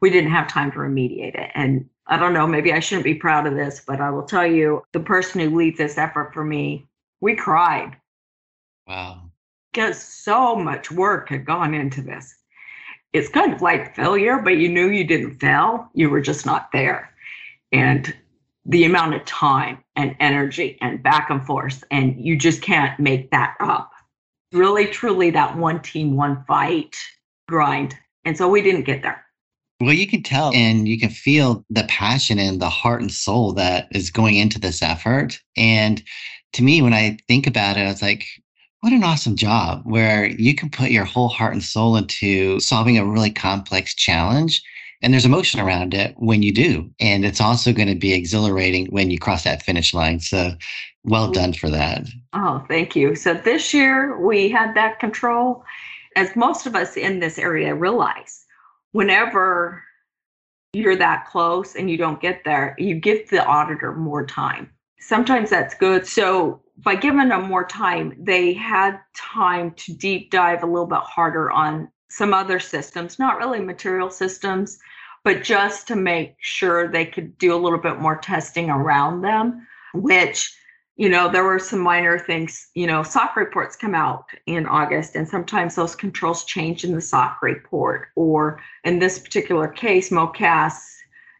We 0.00 0.10
didn't 0.10 0.32
have 0.32 0.48
time 0.48 0.72
to 0.72 0.78
remediate 0.78 1.38
it. 1.38 1.50
And 1.54 1.88
I 2.06 2.18
don't 2.18 2.32
know, 2.32 2.46
maybe 2.46 2.72
I 2.72 2.80
shouldn't 2.80 3.04
be 3.04 3.14
proud 3.14 3.46
of 3.46 3.54
this, 3.54 3.82
but 3.86 4.00
I 4.00 4.10
will 4.10 4.24
tell 4.24 4.46
you 4.46 4.82
the 4.92 5.00
person 5.00 5.40
who 5.40 5.56
leads 5.56 5.78
this 5.78 5.98
effort 5.98 6.34
for 6.34 6.44
me, 6.44 6.88
we 7.20 7.36
cried. 7.36 7.96
Wow. 8.88 9.30
Because 9.72 10.02
so 10.02 10.56
much 10.56 10.90
work 10.90 11.28
had 11.28 11.44
gone 11.44 11.74
into 11.74 12.02
this. 12.02 12.34
It's 13.12 13.28
kind 13.28 13.52
of 13.52 13.62
like 13.62 13.94
failure, 13.94 14.38
but 14.38 14.56
you 14.56 14.68
knew 14.68 14.88
you 14.88 15.04
didn't 15.04 15.38
fail. 15.38 15.88
You 15.94 16.10
were 16.10 16.20
just 16.20 16.44
not 16.44 16.70
there. 16.72 17.12
And 17.70 18.12
the 18.66 18.84
amount 18.84 19.14
of 19.14 19.24
time 19.24 19.82
and 19.96 20.14
energy 20.20 20.78
and 20.80 21.02
back 21.02 21.30
and 21.30 21.44
forth, 21.46 21.84
and 21.90 22.14
you 22.18 22.36
just 22.36 22.62
can't 22.62 22.98
make 23.00 23.30
that 23.30 23.54
up. 23.60 23.90
Really, 24.52 24.86
truly, 24.86 25.30
that 25.30 25.56
one 25.56 25.80
team, 25.80 26.16
one 26.16 26.44
fight 26.46 26.96
grind. 27.48 27.96
And 28.24 28.36
so 28.36 28.48
we 28.48 28.62
didn't 28.62 28.84
get 28.84 29.02
there. 29.02 29.24
Well, 29.80 29.94
you 29.94 30.06
can 30.06 30.22
tell 30.22 30.52
and 30.54 30.86
you 30.86 30.98
can 30.98 31.08
feel 31.08 31.64
the 31.70 31.84
passion 31.84 32.38
and 32.38 32.60
the 32.60 32.68
heart 32.68 33.00
and 33.00 33.10
soul 33.10 33.52
that 33.54 33.88
is 33.92 34.10
going 34.10 34.36
into 34.36 34.60
this 34.60 34.82
effort. 34.82 35.40
And 35.56 36.02
to 36.52 36.62
me, 36.62 36.82
when 36.82 36.92
I 36.92 37.16
think 37.28 37.46
about 37.46 37.78
it, 37.78 37.82
I 37.82 37.86
was 37.86 38.02
like, 38.02 38.26
what 38.80 38.92
an 38.92 39.04
awesome 39.04 39.36
job 39.36 39.82
where 39.84 40.26
you 40.26 40.54
can 40.54 40.70
put 40.70 40.90
your 40.90 41.04
whole 41.04 41.28
heart 41.28 41.52
and 41.52 41.62
soul 41.62 41.96
into 41.96 42.60
solving 42.60 42.98
a 42.98 43.06
really 43.06 43.30
complex 43.30 43.94
challenge 43.94 44.62
and 45.02 45.12
there's 45.12 45.24
emotion 45.24 45.60
around 45.60 45.94
it 45.94 46.14
when 46.18 46.42
you 46.42 46.52
do. 46.52 46.90
And 47.00 47.24
it's 47.24 47.40
also 47.40 47.72
going 47.72 47.88
to 47.88 47.94
be 47.94 48.12
exhilarating 48.12 48.86
when 48.86 49.10
you 49.10 49.18
cross 49.18 49.44
that 49.44 49.62
finish 49.62 49.94
line. 49.94 50.20
So 50.20 50.52
well 51.04 51.24
mm-hmm. 51.24 51.32
done 51.32 51.52
for 51.54 51.70
that. 51.70 52.06
Oh, 52.32 52.64
thank 52.68 52.94
you. 52.94 53.14
So 53.14 53.34
this 53.34 53.72
year 53.72 54.18
we 54.18 54.48
had 54.48 54.74
that 54.74 55.00
control. 55.00 55.64
As 56.16 56.34
most 56.36 56.66
of 56.66 56.74
us 56.74 56.96
in 56.96 57.20
this 57.20 57.38
area 57.38 57.74
realize, 57.74 58.44
whenever 58.92 59.82
you're 60.72 60.96
that 60.96 61.26
close 61.26 61.74
and 61.76 61.90
you 61.90 61.96
don't 61.96 62.20
get 62.20 62.42
there, 62.44 62.74
you 62.78 62.94
give 62.94 63.30
the 63.30 63.44
auditor 63.44 63.94
more 63.94 64.26
time. 64.26 64.70
Sometimes 64.98 65.50
that's 65.50 65.74
good. 65.74 66.06
So 66.06 66.62
by 66.78 66.94
giving 66.94 67.28
them 67.28 67.48
more 67.48 67.64
time, 67.64 68.14
they 68.18 68.52
had 68.52 68.98
time 69.16 69.72
to 69.74 69.94
deep 69.94 70.30
dive 70.30 70.62
a 70.62 70.66
little 70.66 70.86
bit 70.86 70.98
harder 70.98 71.50
on 71.50 71.90
some 72.10 72.34
other 72.34 72.58
systems, 72.58 73.18
not 73.18 73.38
really 73.38 73.60
material 73.60 74.10
systems, 74.10 74.78
but 75.24 75.42
just 75.42 75.86
to 75.88 75.96
make 75.96 76.34
sure 76.40 76.88
they 76.88 77.06
could 77.06 77.38
do 77.38 77.54
a 77.54 77.62
little 77.62 77.78
bit 77.78 77.98
more 77.98 78.16
testing 78.16 78.68
around 78.68 79.22
them, 79.22 79.66
which, 79.94 80.54
you 80.96 81.08
know, 81.08 81.28
there 81.28 81.44
were 81.44 81.58
some 81.58 81.78
minor 81.78 82.18
things. 82.18 82.68
You 82.74 82.86
know, 82.86 83.02
SOC 83.02 83.36
reports 83.36 83.76
come 83.76 83.94
out 83.94 84.24
in 84.46 84.66
August, 84.66 85.14
and 85.14 85.28
sometimes 85.28 85.76
those 85.76 85.94
controls 85.94 86.44
change 86.44 86.84
in 86.84 86.94
the 86.94 87.00
SOC 87.00 87.40
report. 87.42 88.08
Or 88.16 88.60
in 88.84 88.98
this 88.98 89.18
particular 89.18 89.68
case, 89.68 90.10
MOCAS 90.10 90.96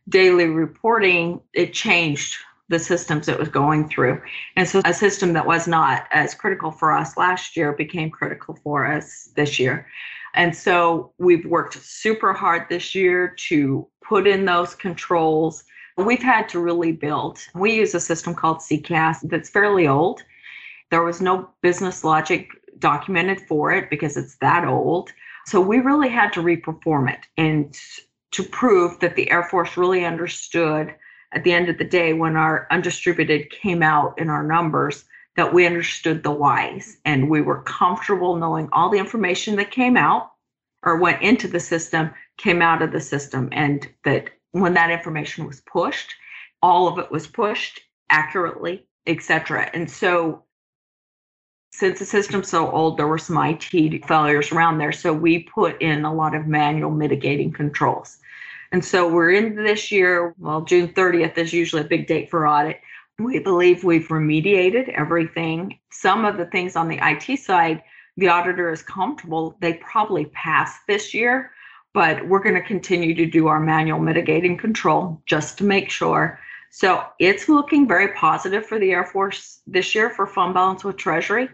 daily 0.09 0.47
reporting, 0.47 1.41
it 1.53 1.73
changed 1.73 2.37
the 2.69 2.79
systems 2.79 3.29
it 3.29 3.39
was 3.39 3.49
going 3.49 3.89
through. 3.89 4.23
And 4.57 4.69
so 4.69 4.81
a 4.85 4.95
system 4.95 5.33
that 5.33 5.47
was 5.47 5.67
not 5.67 6.07
as 6.13 6.35
critical 6.35 6.71
for 6.71 6.93
us 6.93 7.17
last 7.17 7.57
year 7.57 7.73
became 7.73 8.11
critical 8.11 8.57
for 8.63 8.87
us 8.87 9.31
this 9.35 9.59
year. 9.59 9.89
And 10.35 10.55
so 10.55 11.13
we've 11.19 11.47
worked 11.47 11.75
super 11.75 12.33
hard 12.33 12.67
this 12.69 12.95
year 12.95 13.35
to 13.49 13.87
put 14.03 14.27
in 14.27 14.45
those 14.45 14.75
controls. 14.75 15.65
We've 15.97 16.23
had 16.23 16.49
to 16.51 16.61
really 16.61 16.93
build. 16.93 17.39
We 17.55 17.75
use 17.75 17.95
a 17.95 18.01
system 18.01 18.35
called 18.35 18.59
CCAS 18.59 19.29
that's 19.29 19.51
fairly 19.51 19.87
old. 19.87 20.23
There 20.91 21.03
was 21.03 21.21
no 21.21 21.51
business 21.63 22.05
logic 22.05 22.49
documented 22.79 23.41
for 23.43 23.73
it 23.73 23.91
because 23.91 24.17
it's 24.17 24.37
that 24.37 24.67
old. 24.67 25.13
So 25.47 25.61
we 25.61 25.79
really 25.79 26.09
had 26.09 26.33
to 26.35 26.43
reperform 26.43 27.13
it 27.13 27.27
and 27.37 27.77
to 28.33 28.43
prove 28.43 29.01
that 29.01 29.17
the 29.17 29.31
Air 29.31 29.45
Force 29.45 29.77
really 29.77 30.05
understood 30.05 30.95
at 31.33 31.45
the 31.45 31.53
end 31.53 31.69
of 31.69 31.79
the 31.79 31.85
day 31.85 32.13
when 32.13 32.37
our 32.37 32.67
undistributed 32.71 33.51
came 33.51 33.83
out 33.83 34.19
in 34.19 34.29
our 34.29 34.43
numbers 34.43 35.05
that 35.41 35.55
we 35.55 35.65
understood 35.65 36.23
the 36.23 36.31
whys 36.31 36.99
and 37.07 37.31
we 37.31 37.41
were 37.41 37.63
comfortable 37.63 38.37
knowing 38.37 38.69
all 38.75 38.91
the 38.91 38.99
information 38.99 39.57
that 39.57 39.71
came 39.71 39.97
out 39.97 40.33
or 40.83 40.99
went 40.99 41.23
into 41.23 41.49
the 41.49 41.59
system 41.59 42.11
came 42.37 42.61
out 42.61 42.83
of 42.83 42.93
the 42.93 43.01
system 43.01 43.49
and 43.51 43.89
that 44.05 44.29
when 44.51 44.75
that 44.75 44.91
information 44.91 45.47
was 45.47 45.63
pushed 45.63 46.13
all 46.61 46.87
of 46.89 46.99
it 46.99 47.11
was 47.11 47.27
pushed 47.27 47.81
accurately 48.11 48.85
etc 49.07 49.71
and 49.73 49.91
so 49.91 50.45
since 51.73 51.99
the 51.99 52.05
system's 52.05 52.49
so 52.49 52.71
old 52.71 52.99
there 52.99 53.09
were 53.09 53.17
some 53.17 53.39
it 53.43 54.05
failures 54.07 54.53
around 54.53 54.77
there 54.77 54.93
so 54.93 55.11
we 55.11 55.45
put 55.45 55.81
in 55.81 56.05
a 56.05 56.13
lot 56.13 56.35
of 56.35 56.49
manual 56.49 56.91
mitigating 56.91 57.51
controls. 57.51 58.19
And 58.73 58.85
so 58.85 59.09
we're 59.09 59.31
in 59.31 59.57
this 59.57 59.91
year 59.91 60.35
well 60.39 60.61
june 60.61 60.89
30th 60.89 61.39
is 61.39 61.55
usually 61.55 61.81
a 61.81 61.87
big 61.87 62.07
date 62.07 62.29
for 62.29 62.47
audit 62.47 62.83
we 63.25 63.39
believe 63.39 63.85
we've 63.85 64.09
remediated 64.09 64.89
everything. 64.91 65.79
Some 65.91 66.25
of 66.25 66.37
the 66.37 66.47
things 66.47 66.77
on 66.77 66.89
the 66.89 66.99
IT 67.03 67.39
side, 67.39 67.83
the 68.17 68.29
auditor 68.29 68.71
is 68.71 68.83
comfortable. 68.83 69.57
They 69.61 69.75
probably 69.75 70.27
passed 70.27 70.81
this 70.87 71.13
year, 71.15 71.53
but 71.93 72.27
we're 72.27 72.43
going 72.43 72.55
to 72.55 72.63
continue 72.63 73.15
to 73.15 73.27
do 73.27 73.47
our 73.47 73.61
manual 73.61 74.01
mitigating 74.01 74.57
control 74.57 75.23
just 75.27 75.59
to 75.59 75.65
make 75.65 75.91
sure. 75.91 76.39
So 76.71 77.05
it's 77.19 77.49
looking 77.49 77.89
very 77.89 78.09
positive 78.15 78.65
for 78.65 78.79
the 78.79 78.93
Air 78.93 79.05
Force 79.05 79.61
this 79.67 79.95
year 79.95 80.11
for 80.11 80.27
fund 80.27 80.55
balance 80.55 80.85
with 80.85 80.97
Treasury. 80.97 81.49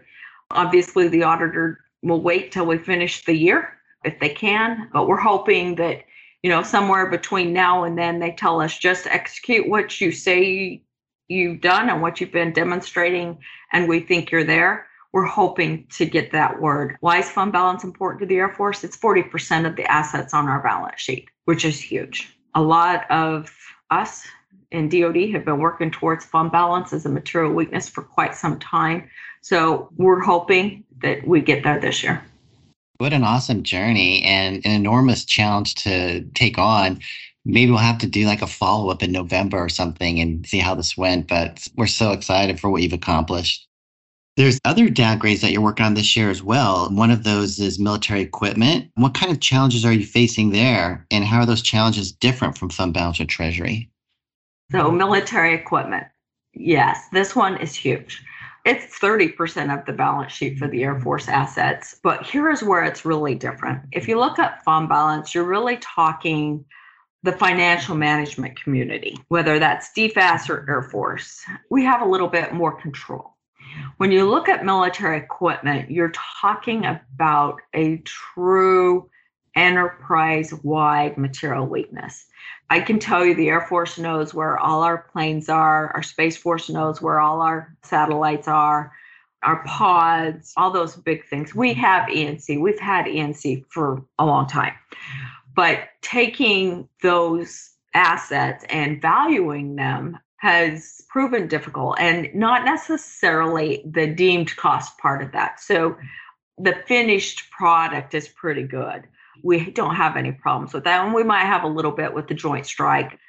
Obviously, 0.51 1.07
the 1.07 1.23
auditor 1.23 1.79
will 2.03 2.21
wait 2.21 2.51
till 2.51 2.65
we 2.65 2.77
finish 2.77 3.25
the 3.25 3.33
year 3.33 3.73
if 4.03 4.19
they 4.19 4.29
can, 4.29 4.89
but 4.93 5.07
we're 5.07 5.17
hoping 5.17 5.75
that 5.75 6.03
you 6.43 6.51
know 6.51 6.61
somewhere 6.61 7.09
between 7.09 7.51
now 7.51 7.83
and 7.83 7.97
then 7.97 8.19
they 8.19 8.31
tell 8.31 8.61
us 8.61 8.77
just 8.77 9.07
execute 9.07 9.67
what 9.67 9.99
you 9.99 10.11
say 10.11 10.83
you've 11.27 11.61
done 11.61 11.89
and 11.89 12.01
what 12.01 12.19
you've 12.19 12.31
been 12.31 12.53
demonstrating, 12.53 13.37
and 13.73 13.87
we 13.87 13.99
think 13.99 14.31
you're 14.31 14.43
there. 14.43 14.87
We're 15.13 15.25
hoping 15.25 15.87
to 15.91 16.05
get 16.05 16.31
that 16.31 16.61
word. 16.61 16.97
Why 16.99 17.19
is 17.19 17.29
fund 17.29 17.51
balance 17.51 17.83
important 17.83 18.19
to 18.21 18.25
the 18.25 18.35
Air 18.35 18.53
Force? 18.53 18.83
It's 18.83 18.97
40% 18.97 19.65
of 19.65 19.75
the 19.75 19.89
assets 19.91 20.33
on 20.33 20.47
our 20.47 20.61
balance 20.61 21.01
sheet, 21.01 21.29
which 21.45 21.65
is 21.65 21.79
huge. 21.79 22.37
A 22.55 22.61
lot 22.61 23.09
of 23.09 23.53
us 23.89 24.23
in 24.71 24.89
DoD 24.89 25.29
have 25.31 25.45
been 25.45 25.59
working 25.59 25.91
towards 25.91 26.25
fund 26.25 26.51
balance 26.51 26.91
as 26.91 27.05
a 27.05 27.09
material 27.09 27.53
weakness 27.53 27.87
for 27.87 28.03
quite 28.03 28.35
some 28.35 28.59
time. 28.59 29.09
So 29.41 29.89
we're 29.97 30.19
hoping 30.19 30.83
that 31.01 31.25
we 31.25 31.41
get 31.41 31.63
there 31.63 31.79
this 31.79 32.03
year. 32.03 32.23
What 32.97 33.13
an 33.13 33.23
awesome 33.23 33.63
journey 33.63 34.23
and 34.23 34.57
an 34.65 34.71
enormous 34.71 35.23
challenge 35.23 35.75
to 35.75 36.21
take 36.33 36.57
on 36.57 36.99
maybe 37.47 37.71
we'll 37.71 37.79
have 37.79 37.97
to 37.99 38.07
do 38.07 38.25
like 38.25 38.41
a 38.41 38.47
follow 38.47 38.91
up 38.91 39.01
in 39.01 39.11
November 39.11 39.57
or 39.57 39.69
something 39.69 40.19
and 40.19 40.45
see 40.45 40.59
how 40.59 40.75
this 40.75 40.97
went. 40.97 41.27
But 41.27 41.67
we're 41.75 41.87
so 41.87 42.11
excited 42.11 42.59
for 42.59 42.69
what 42.69 42.81
you've 42.81 42.93
accomplished. 42.93 43.67
There's 44.35 44.59
other 44.65 44.87
downgrades 44.87 45.41
that 45.41 45.51
you're 45.51 45.61
working 45.61 45.85
on 45.85 45.95
this 45.95 46.15
year 46.15 46.29
as 46.29 46.43
well. 46.43 46.89
One 46.91 47.09
of 47.09 47.23
those 47.23 47.57
is 47.57 47.79
military 47.79 48.21
equipment. 48.21 48.91
What 48.93 49.15
kind 49.15 49.31
of 49.31 49.39
challenges 49.39 49.83
are 49.83 49.93
you 49.93 50.05
facing 50.05 50.51
there? 50.51 51.07
And 51.09 51.23
how 51.23 51.39
are 51.39 51.45
those 51.45 51.63
challenges 51.63 52.11
different 52.11 52.55
from 52.55 52.69
fund 52.69 52.93
balance 52.93 53.19
or 53.19 53.25
treasury? 53.25 53.89
So, 54.71 54.91
military 54.91 55.55
equipment. 55.55 56.05
Yes, 56.53 57.07
this 57.11 57.35
one 57.35 57.57
is 57.57 57.73
huge. 57.73 58.21
It's 58.65 58.99
30% 58.99 59.75
of 59.75 59.85
the 59.85 59.93
balance 59.93 60.33
sheet 60.33 60.59
for 60.59 60.67
the 60.67 60.83
Air 60.83 60.99
Force 60.99 61.29
assets. 61.29 61.99
But 62.03 62.23
here 62.23 62.51
is 62.51 62.61
where 62.61 62.83
it's 62.83 63.05
really 63.05 63.33
different. 63.33 63.81
If 63.93 64.07
you 64.07 64.19
look 64.19 64.37
at 64.37 64.63
fund 64.63 64.89
balance, 64.89 65.33
you're 65.33 65.45
really 65.45 65.77
talking 65.77 66.65
the 67.23 67.31
financial 67.31 67.95
management 67.95 68.61
community, 68.61 69.17
whether 69.27 69.59
that's 69.59 69.91
DFAS 69.97 70.49
or 70.49 70.65
Air 70.69 70.83
Force. 70.83 71.43
We 71.69 71.83
have 71.83 72.01
a 72.01 72.07
little 72.07 72.27
bit 72.27 72.53
more 72.53 72.79
control. 72.79 73.35
When 73.97 74.11
you 74.11 74.29
look 74.29 74.49
at 74.49 74.65
military 74.65 75.17
equipment, 75.17 75.91
you're 75.91 76.13
talking 76.41 76.85
about 76.85 77.61
a 77.73 77.97
true 77.97 79.09
enterprise 79.55 80.53
wide 80.63 81.17
material 81.17 81.65
weakness. 81.65 82.25
I 82.69 82.79
can 82.79 82.99
tell 82.99 83.25
you 83.25 83.33
the 83.33 83.49
Air 83.49 83.61
Force 83.61 83.97
knows 83.97 84.33
where 84.33 84.57
all 84.57 84.83
our 84.83 84.99
planes 85.11 85.49
are, 85.49 85.91
our 85.95 86.03
Space 86.03 86.37
Force 86.37 86.69
knows 86.69 87.01
where 87.01 87.19
all 87.19 87.41
our 87.41 87.75
satellites 87.83 88.47
are, 88.47 88.91
our 89.43 89.63
pods, 89.65 90.53
all 90.57 90.71
those 90.71 90.95
big 90.95 91.25
things. 91.27 91.55
We 91.55 91.73
have 91.75 92.09
E&C, 92.09 92.57
we've 92.57 92.79
had 92.79 93.07
E&C 93.07 93.65
for 93.69 94.03
a 94.19 94.25
long 94.25 94.47
time. 94.47 94.73
But 95.57 95.89
taking 96.01 96.87
those 97.01 97.71
assets 97.93 98.63
and 98.69 99.01
valuing 99.01 99.75
them 99.75 100.17
has 100.37 101.01
proven 101.09 101.47
difficult 101.47 101.97
and 101.99 102.29
not 102.33 102.63
necessarily 102.63 103.83
the 103.91 104.07
deemed 104.07 104.55
cost 104.55 104.97
part 104.99 105.21
of 105.21 105.33
that. 105.33 105.59
So 105.59 105.97
the 106.57 106.75
finished 106.87 107.51
product 107.51 108.13
is 108.13 108.29
pretty 108.29 108.63
good 108.63 109.07
we 109.43 109.71
don't 109.71 109.95
have 109.95 110.17
any 110.17 110.31
problems 110.31 110.73
with 110.73 110.83
that. 110.85 111.05
And 111.05 111.13
we 111.13 111.23
might 111.23 111.45
have 111.45 111.63
a 111.63 111.67
little 111.67 111.91
bit 111.91 112.13
with 112.13 112.27
the 112.27 112.33
Joint 112.33 112.65
Strike. 112.65 113.19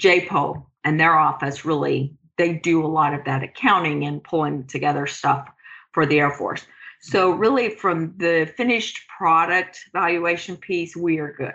JPO 0.00 0.64
and 0.84 0.98
their 0.98 1.14
office 1.14 1.64
really, 1.64 2.14
they 2.38 2.54
do 2.54 2.84
a 2.84 2.88
lot 2.88 3.12
of 3.12 3.24
that 3.24 3.42
accounting 3.42 4.04
and 4.04 4.24
pulling 4.24 4.66
together 4.66 5.06
stuff 5.06 5.48
for 5.92 6.06
the 6.06 6.18
Air 6.20 6.30
Force. 6.30 6.66
So, 7.02 7.30
really, 7.30 7.70
from 7.70 8.14
the 8.18 8.52
finished 8.56 9.00
product 9.08 9.80
valuation 9.92 10.56
piece, 10.56 10.94
we 10.94 11.18
are 11.18 11.32
good. 11.32 11.54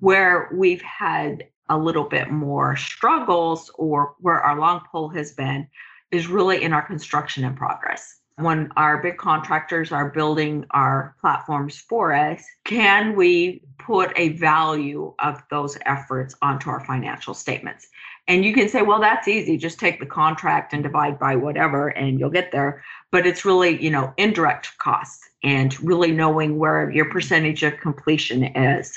Where 0.00 0.50
we've 0.52 0.82
had 0.82 1.46
a 1.68 1.78
little 1.78 2.04
bit 2.04 2.30
more 2.30 2.76
struggles 2.76 3.70
or 3.74 4.14
where 4.20 4.40
our 4.40 4.58
long 4.58 4.82
pull 4.90 5.08
has 5.10 5.32
been 5.32 5.68
is 6.10 6.28
really 6.28 6.62
in 6.62 6.72
our 6.72 6.86
construction 6.86 7.44
in 7.44 7.56
progress 7.56 8.20
when 8.38 8.70
our 8.76 9.02
big 9.02 9.16
contractors 9.16 9.92
are 9.92 10.10
building 10.10 10.66
our 10.72 11.16
platforms 11.20 11.78
for 11.78 12.12
us, 12.12 12.44
can 12.64 13.16
we 13.16 13.62
put 13.78 14.12
a 14.16 14.30
value 14.30 15.14
of 15.20 15.42
those 15.50 15.78
efforts 15.86 16.34
onto 16.42 16.68
our 16.68 16.84
financial 16.84 17.32
statements? 17.32 17.88
And 18.28 18.44
you 18.44 18.52
can 18.52 18.68
say, 18.68 18.82
well, 18.82 19.00
that's 19.00 19.28
easy. 19.28 19.56
Just 19.56 19.78
take 19.78 20.00
the 20.00 20.06
contract 20.06 20.74
and 20.74 20.82
divide 20.82 21.18
by 21.18 21.34
whatever, 21.36 21.88
and 21.88 22.18
you'll 22.18 22.28
get 22.28 22.52
there. 22.52 22.82
But 23.10 23.26
it's 23.26 23.44
really, 23.44 23.82
you 23.82 23.90
know, 23.90 24.12
indirect 24.18 24.76
costs 24.78 25.26
and 25.42 25.78
really 25.82 26.12
knowing 26.12 26.58
where 26.58 26.90
your 26.90 27.06
percentage 27.06 27.62
of 27.62 27.78
completion 27.78 28.44
is, 28.44 28.92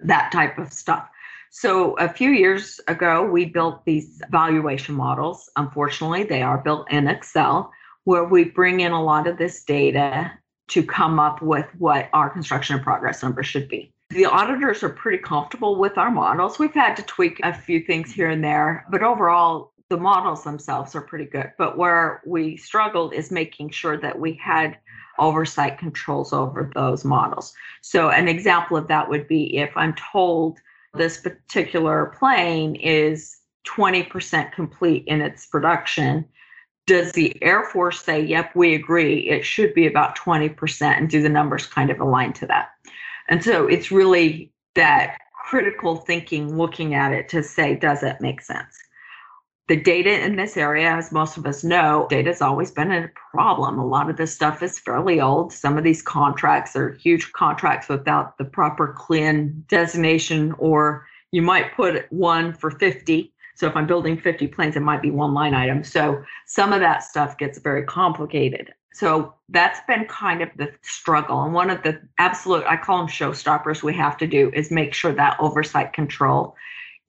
that 0.00 0.32
type 0.32 0.58
of 0.58 0.72
stuff. 0.72 1.08
So 1.50 1.94
a 1.98 2.08
few 2.08 2.30
years 2.30 2.80
ago, 2.88 3.24
we 3.24 3.46
built 3.46 3.84
these 3.84 4.20
valuation 4.30 4.94
models. 4.94 5.48
Unfortunately, 5.56 6.24
they 6.24 6.42
are 6.42 6.58
built 6.58 6.90
in 6.90 7.08
Excel 7.08 7.72
where 8.04 8.24
we 8.24 8.44
bring 8.44 8.80
in 8.80 8.92
a 8.92 9.02
lot 9.02 9.26
of 9.26 9.36
this 9.36 9.64
data 9.64 10.30
to 10.68 10.82
come 10.82 11.18
up 11.18 11.42
with 11.42 11.66
what 11.78 12.08
our 12.12 12.30
construction 12.30 12.78
progress 12.78 13.22
number 13.22 13.42
should 13.42 13.68
be. 13.68 13.92
The 14.10 14.26
auditors 14.26 14.84
are 14.84 14.90
pretty 14.90 15.18
comfortable 15.18 15.76
with 15.76 15.98
our 15.98 16.10
models. 16.10 16.58
We've 16.58 16.72
had 16.72 16.94
to 16.96 17.02
tweak 17.02 17.40
a 17.42 17.52
few 17.52 17.80
things 17.80 18.12
here 18.12 18.30
and 18.30 18.44
there, 18.44 18.86
but 18.90 19.02
overall, 19.02 19.72
the 19.88 19.96
models 19.96 20.44
themselves 20.44 20.94
are 20.94 21.00
pretty 21.00 21.24
good. 21.24 21.52
But 21.58 21.76
where 21.76 22.22
we 22.26 22.56
struggled 22.56 23.12
is 23.12 23.30
making 23.30 23.70
sure 23.70 23.96
that 24.00 24.18
we 24.18 24.34
had 24.34 24.78
oversight 25.18 25.78
controls 25.78 26.32
over 26.32 26.70
those 26.74 27.04
models. 27.04 27.54
So, 27.82 28.10
an 28.10 28.28
example 28.28 28.76
of 28.76 28.88
that 28.88 29.08
would 29.08 29.28
be 29.28 29.56
if 29.56 29.70
I'm 29.76 29.94
told 29.94 30.58
this 30.94 31.18
particular 31.18 32.14
plane 32.18 32.74
is 32.76 33.38
20% 33.66 34.52
complete 34.52 35.04
in 35.06 35.20
its 35.20 35.46
production 35.46 36.26
does 36.86 37.12
the 37.12 37.36
Air 37.42 37.64
Force 37.64 38.02
say, 38.02 38.24
yep, 38.24 38.54
we 38.54 38.74
agree, 38.74 39.28
it 39.28 39.44
should 39.44 39.74
be 39.74 39.86
about 39.86 40.16
20%, 40.16 40.82
and 40.82 41.10
do 41.10 41.20
the 41.20 41.28
numbers 41.28 41.66
kind 41.66 41.90
of 41.90 42.00
align 42.00 42.32
to 42.34 42.46
that? 42.46 42.68
And 43.28 43.42
so 43.42 43.66
it's 43.66 43.90
really 43.90 44.52
that 44.76 45.18
critical 45.46 45.96
thinking 45.96 46.56
looking 46.56 46.94
at 46.94 47.12
it 47.12 47.28
to 47.30 47.42
say, 47.42 47.74
does 47.74 48.02
it 48.02 48.20
make 48.20 48.40
sense? 48.40 48.78
The 49.68 49.76
data 49.76 50.24
in 50.24 50.36
this 50.36 50.56
area, 50.56 50.88
as 50.92 51.10
most 51.10 51.36
of 51.36 51.44
us 51.44 51.64
know, 51.64 52.06
data 52.08 52.30
has 52.30 52.40
always 52.40 52.70
been 52.70 52.92
a 52.92 53.10
problem. 53.32 53.78
A 53.78 53.86
lot 53.86 54.08
of 54.08 54.16
this 54.16 54.32
stuff 54.32 54.62
is 54.62 54.78
fairly 54.78 55.20
old. 55.20 55.52
Some 55.52 55.76
of 55.76 55.82
these 55.82 56.02
contracts 56.02 56.76
are 56.76 56.92
huge 56.92 57.32
contracts 57.32 57.88
without 57.88 58.38
the 58.38 58.44
proper 58.44 58.94
CLIN 58.96 59.64
designation, 59.66 60.54
or 60.58 61.06
you 61.32 61.42
might 61.42 61.74
put 61.74 62.10
one 62.12 62.52
for 62.52 62.70
50 62.70 63.32
so 63.56 63.66
if 63.66 63.74
I'm 63.74 63.86
building 63.86 64.18
50 64.18 64.48
planes, 64.48 64.76
it 64.76 64.80
might 64.80 65.00
be 65.00 65.10
one 65.10 65.32
line 65.32 65.54
item. 65.54 65.82
So 65.82 66.22
some 66.44 66.74
of 66.74 66.80
that 66.80 67.02
stuff 67.02 67.38
gets 67.38 67.58
very 67.58 67.84
complicated. 67.84 68.74
So 68.92 69.34
that's 69.48 69.80
been 69.86 70.04
kind 70.04 70.42
of 70.42 70.50
the 70.56 70.72
struggle. 70.82 71.42
And 71.42 71.54
one 71.54 71.70
of 71.70 71.82
the 71.82 72.00
absolute, 72.18 72.64
I 72.66 72.76
call 72.76 72.98
them 72.98 73.08
showstoppers, 73.08 73.82
we 73.82 73.94
have 73.94 74.18
to 74.18 74.26
do 74.26 74.50
is 74.54 74.70
make 74.70 74.92
sure 74.92 75.12
that 75.12 75.38
oversight 75.40 75.94
control 75.94 76.54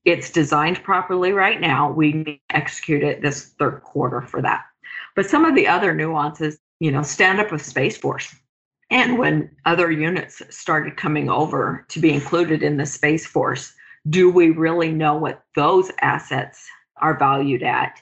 it's 0.07 0.29
designed 0.29 0.81
properly 0.83 1.33
right 1.33 1.59
now. 1.59 1.91
We 1.91 2.41
execute 2.51 3.03
it 3.03 3.21
this 3.21 3.47
third 3.59 3.83
quarter 3.83 4.21
for 4.21 4.41
that. 4.41 4.63
But 5.17 5.29
some 5.29 5.43
of 5.43 5.53
the 5.53 5.67
other 5.67 5.93
nuances, 5.93 6.57
you 6.79 6.93
know, 6.93 7.01
stand 7.01 7.41
up 7.41 7.51
of 7.51 7.61
Space 7.61 7.97
Force. 7.97 8.33
And 8.89 9.17
when 9.17 9.51
other 9.65 9.91
units 9.91 10.41
started 10.49 10.95
coming 10.95 11.29
over 11.29 11.85
to 11.89 11.99
be 11.99 12.13
included 12.13 12.63
in 12.63 12.77
the 12.77 12.85
Space 12.85 13.25
Force, 13.25 13.73
do 14.09 14.31
we 14.31 14.51
really 14.51 14.93
know 14.93 15.17
what 15.17 15.43
those 15.55 15.91
assets 15.99 16.65
are 17.01 17.19
valued 17.19 17.61
at? 17.61 18.01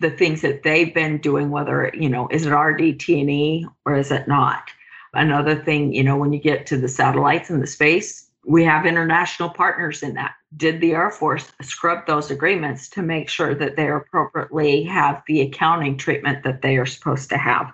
The 0.00 0.10
things 0.10 0.40
that 0.40 0.62
they've 0.62 0.94
been 0.94 1.18
doing, 1.18 1.50
whether, 1.50 1.92
you 1.92 2.08
know, 2.08 2.28
is 2.30 2.46
it 2.46 2.52
RDT&E 2.52 3.66
or 3.84 3.94
is 3.94 4.10
it 4.10 4.26
not? 4.26 4.70
Another 5.12 5.54
thing, 5.54 5.92
you 5.92 6.02
know, 6.02 6.16
when 6.16 6.32
you 6.32 6.40
get 6.40 6.64
to 6.68 6.78
the 6.78 6.88
satellites 6.88 7.50
and 7.50 7.62
the 7.62 7.66
space, 7.66 8.30
we 8.46 8.64
have 8.64 8.86
international 8.86 9.50
partners 9.50 10.02
in 10.02 10.14
that. 10.14 10.32
Did 10.56 10.80
the 10.80 10.92
Air 10.92 11.10
Force 11.10 11.50
scrub 11.62 12.06
those 12.06 12.30
agreements 12.30 12.88
to 12.90 13.02
make 13.02 13.28
sure 13.28 13.54
that 13.54 13.76
they 13.76 13.90
appropriately 13.90 14.82
have 14.84 15.22
the 15.26 15.40
accounting 15.40 15.96
treatment 15.96 16.44
that 16.44 16.62
they 16.62 16.76
are 16.76 16.86
supposed 16.86 17.28
to 17.30 17.38
have? 17.38 17.72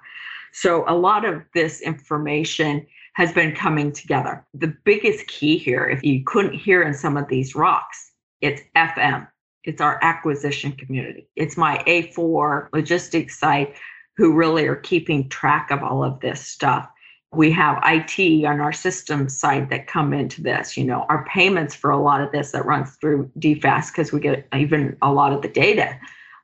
So, 0.52 0.84
a 0.88 0.94
lot 0.94 1.24
of 1.24 1.42
this 1.54 1.80
information 1.80 2.86
has 3.14 3.32
been 3.32 3.54
coming 3.54 3.92
together. 3.92 4.46
The 4.54 4.74
biggest 4.84 5.26
key 5.26 5.58
here, 5.58 5.86
if 5.86 6.02
you 6.04 6.22
couldn't 6.24 6.54
hear 6.54 6.82
in 6.82 6.94
some 6.94 7.16
of 7.16 7.28
these 7.28 7.54
rocks, 7.54 8.12
it's 8.40 8.62
FM. 8.76 9.26
It's 9.64 9.80
our 9.80 9.98
acquisition 10.02 10.72
community. 10.72 11.28
It's 11.34 11.56
my 11.56 11.82
A4 11.86 12.68
logistics 12.72 13.38
site 13.38 13.74
who 14.16 14.34
really 14.34 14.66
are 14.66 14.76
keeping 14.76 15.28
track 15.28 15.70
of 15.70 15.82
all 15.82 16.04
of 16.04 16.20
this 16.20 16.40
stuff. 16.40 16.88
We 17.32 17.50
have 17.52 17.82
IT 17.84 18.44
on 18.46 18.60
our 18.60 18.72
systems 18.72 19.38
side 19.38 19.68
that 19.70 19.86
come 19.86 20.12
into 20.12 20.42
this. 20.42 20.76
You 20.76 20.84
know, 20.84 21.04
our 21.08 21.24
payments 21.26 21.74
for 21.74 21.90
a 21.90 22.00
lot 22.00 22.20
of 22.20 22.32
this 22.32 22.52
that 22.52 22.64
runs 22.64 22.96
through 22.96 23.30
DFAS 23.38 23.88
because 23.88 24.12
we 24.12 24.20
get 24.20 24.46
even 24.56 24.96
a 25.02 25.12
lot 25.12 25.32
of 25.32 25.42
the 25.42 25.48
data 25.48 25.98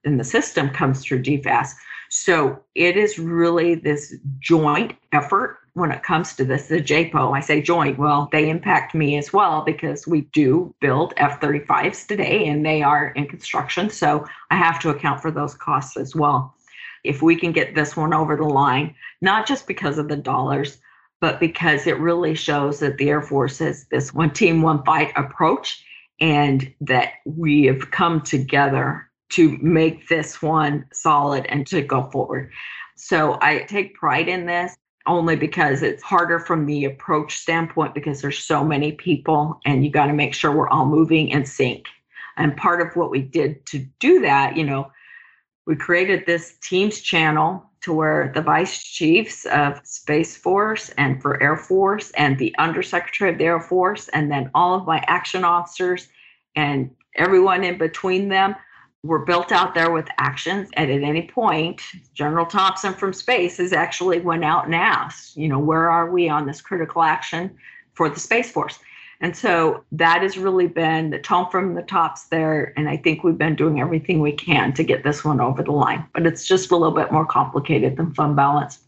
in 0.05 0.19
the 0.19 0.25
system 0.25 0.69
comes 0.71 1.03
through 1.03 1.23
DFAS. 1.23 1.71
So 2.11 2.61
it 2.75 2.97
is 2.97 3.19
really 3.19 3.75
this 3.75 4.15
joint 4.41 4.95
effort 5.13 5.59
when 5.75 5.91
it 5.91 6.05
comes 6.05 6.35
to 6.37 6.45
this, 6.45 6.69
the 6.69 6.81
JPO, 6.81 7.37
I 7.37 7.41
say 7.41 7.61
joint, 7.61 7.99
well, 7.99 8.29
they 8.31 8.49
impact 8.49 8.95
me 8.95 9.19
as 9.19 9.33
well 9.33 9.63
because 9.63 10.07
we 10.07 10.21
do 10.33 10.73
build 10.81 11.15
F 11.17 11.41
35s 11.41 12.07
today 12.07 12.47
and 12.47 12.65
they 12.65 12.83
are 12.83 13.09
in 13.09 13.27
construction. 13.27 13.91
So 13.91 14.25
I 14.51 14.57
have 14.57 14.79
to 14.81 14.91
account 14.91 15.21
for 15.21 15.33
those 15.33 15.55
costs 15.55 15.97
as 15.97 16.15
well. 16.15 16.55
If 17.05 17.23
we 17.23 17.37
can 17.37 17.53
get 17.53 17.75
this 17.75 17.97
one 17.97 18.13
over 18.13 18.37
the 18.37 18.45
line, 18.45 18.95
not 19.21 19.47
just 19.47 19.67
because 19.67 19.99
of 19.99 20.09
the 20.09 20.17
dollars, 20.17 20.79
but 21.21 21.41
because 21.41 21.87
it 21.87 21.99
really 21.99 22.35
shows 22.35 22.81
that 22.81 22.99
the 22.99 23.09
Air 23.09 23.23
Force 23.23 23.59
has 23.59 23.87
this 23.91 24.13
one 24.13 24.31
team, 24.31 24.63
one 24.63 24.83
fight 24.85 25.13
approach 25.17 25.85
and 26.21 26.73
that 26.81 27.13
we 27.25 27.65
have 27.65 27.91
come 27.91 28.21
together 28.21 29.09
to 29.31 29.59
make 29.61 30.09
this 30.09 30.43
one 30.43 30.87
solid 30.93 31.47
and 31.47 31.67
to 31.67 31.83
go 31.83 32.09
forward. 32.11 32.53
So 32.97 33.39
I 33.41 33.61
take 33.61 33.95
pride 33.95 34.29
in 34.29 34.47
this 34.47 34.77
only 35.07 35.37
because 35.37 35.83
it's 35.83 36.03
harder 36.03 36.39
from 36.39 36.67
the 36.67 36.85
approach 36.85 37.37
standpoint 37.39 37.95
because 37.95 38.23
there's 38.23 38.39
so 38.39 38.65
many 38.65 38.93
people 38.93 39.61
and 39.65 39.85
you 39.85 39.91
got 39.91 40.07
to 40.07 40.13
make 40.13 40.35
sure 40.35 40.53
we're 40.53 40.69
all 40.69 40.87
moving 40.87 41.29
in 41.29 41.45
sync. 41.45 41.87
And 42.37 42.57
part 42.57 42.81
of 42.81 42.97
what 42.97 43.11
we 43.11 43.21
did 43.21 43.65
to 43.67 43.87
do 43.99 44.21
that, 44.21 44.57
you 44.57 44.65
know, 44.65 44.91
we 45.67 45.77
created 45.77 46.25
this 46.27 46.59
Teams 46.59 47.01
channel 47.01 47.65
to 47.83 47.93
where 47.93 48.33
the 48.35 48.43
vice 48.43 48.83
chiefs 48.83 49.45
of 49.47 49.81
Space 49.85 50.37
Force 50.37 50.91
and 50.97 51.21
for 51.21 51.43
Air 51.43 51.57
Force 51.57 52.11
and 52.13 52.39
the 52.39 52.55
undersecretary 52.59 53.31
of 53.33 53.39
the 53.39 53.45
Air 53.45 53.61
Force 53.61 54.09
and 54.09 54.31
then 54.31 54.51
all 54.55 54.75
of 54.75 54.87
my 54.87 55.03
action 55.07 55.45
officers 55.45 56.09
and 56.57 56.91
everyone 57.17 57.65
in 57.65 57.79
between 57.79 58.29
them 58.29 58.55
we're 59.05 59.19
built 59.27 59.53
out 59.53 59.75
there 59.75 59.91
with 59.91 60.09
actions. 60.17 60.71
And 60.79 60.91
at 60.91 61.03
any 61.03 61.29
point 61.29 61.83
general 62.15 62.47
thompson 62.47 62.95
from 62.95 63.13
space 63.13 63.59
has 63.59 63.73
actually 63.73 64.21
went 64.21 64.45
out 64.45 64.65
and 64.65 64.75
asked 64.75 65.37
you 65.37 65.49
know 65.49 65.59
where 65.59 65.91
are 65.91 66.11
we 66.11 66.29
on 66.29 66.47
this 66.47 66.63
critical 66.63 67.03
action 67.03 67.55
for 67.93 68.09
the 68.09 68.19
space 68.19 68.51
force 68.51 68.79
and 69.21 69.37
so 69.37 69.85
that 69.93 70.23
has 70.23 70.37
really 70.37 70.67
been 70.67 71.11
the 71.11 71.19
tone 71.19 71.49
from 71.51 71.75
the 71.75 71.83
tops 71.83 72.25
there 72.25 72.73
and 72.77 72.89
i 72.89 72.97
think 72.97 73.25
we've 73.25 73.39
been 73.39 73.57
doing 73.57 73.81
everything 73.81 74.21
we 74.21 74.33
can 74.33 74.73
to 74.73 74.85
get 74.85 75.05
this 75.05 75.25
one 75.25 75.41
over 75.41 75.63
the 75.63 75.73
line 75.73 76.05
but 76.15 76.27
it's 76.27 76.47
just 76.47 76.71
a 76.71 76.77
little 76.77 76.95
bit 76.95 77.13
more 77.13 77.27
complicated 77.27 77.97
than 77.97 78.13
fund 78.15 78.37
balance 78.37 78.81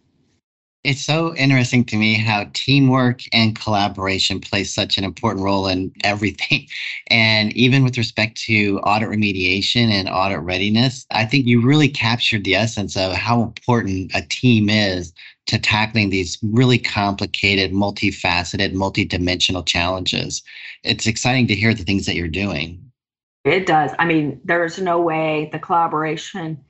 it's 0.86 1.04
so 1.04 1.34
interesting 1.34 1.84
to 1.86 1.96
me 1.96 2.14
how 2.14 2.48
teamwork 2.54 3.22
and 3.32 3.58
collaboration 3.58 4.38
plays 4.38 4.72
such 4.72 4.96
an 4.96 5.02
important 5.02 5.44
role 5.44 5.66
in 5.66 5.92
everything. 6.04 6.68
And 7.08 7.52
even 7.56 7.84
with 7.84 7.96
respect 7.98 8.36
to 8.42 8.80
audit 8.80 9.08
remediation 9.08 9.90
and 9.90 10.08
audit 10.08 10.40
readiness, 10.40 11.06
I 11.12 11.24
think 11.24 11.46
you 11.46 11.60
really 11.60 11.88
captured 11.88 12.42
the 12.44 12.56
essence 12.56 12.96
of 12.96 13.12
how 13.12 13.42
important 13.42 14.10
a 14.14 14.22
team 14.22 14.68
is 14.68 15.12
to 15.46 15.59
tackling 15.59 16.11
these 16.11 16.38
really 16.42 16.78
complicated, 16.78 17.72
multifaceted, 17.72 18.74
multidimensional 18.74 19.64
challenges. 19.64 20.42
It's 20.82 21.06
exciting 21.06 21.46
to 21.48 21.54
hear 21.54 21.72
the 21.72 21.85
things 21.85 22.06
that 22.06 22.16
you're 22.16 22.28
doing. 22.28 22.82
It 23.44 23.66
does. 23.66 23.92
I 23.98 24.06
mean, 24.06 24.40
there's 24.44 24.78
no 24.78 25.00
way 25.00 25.48
the 25.52 25.61
collaboration 25.61 26.64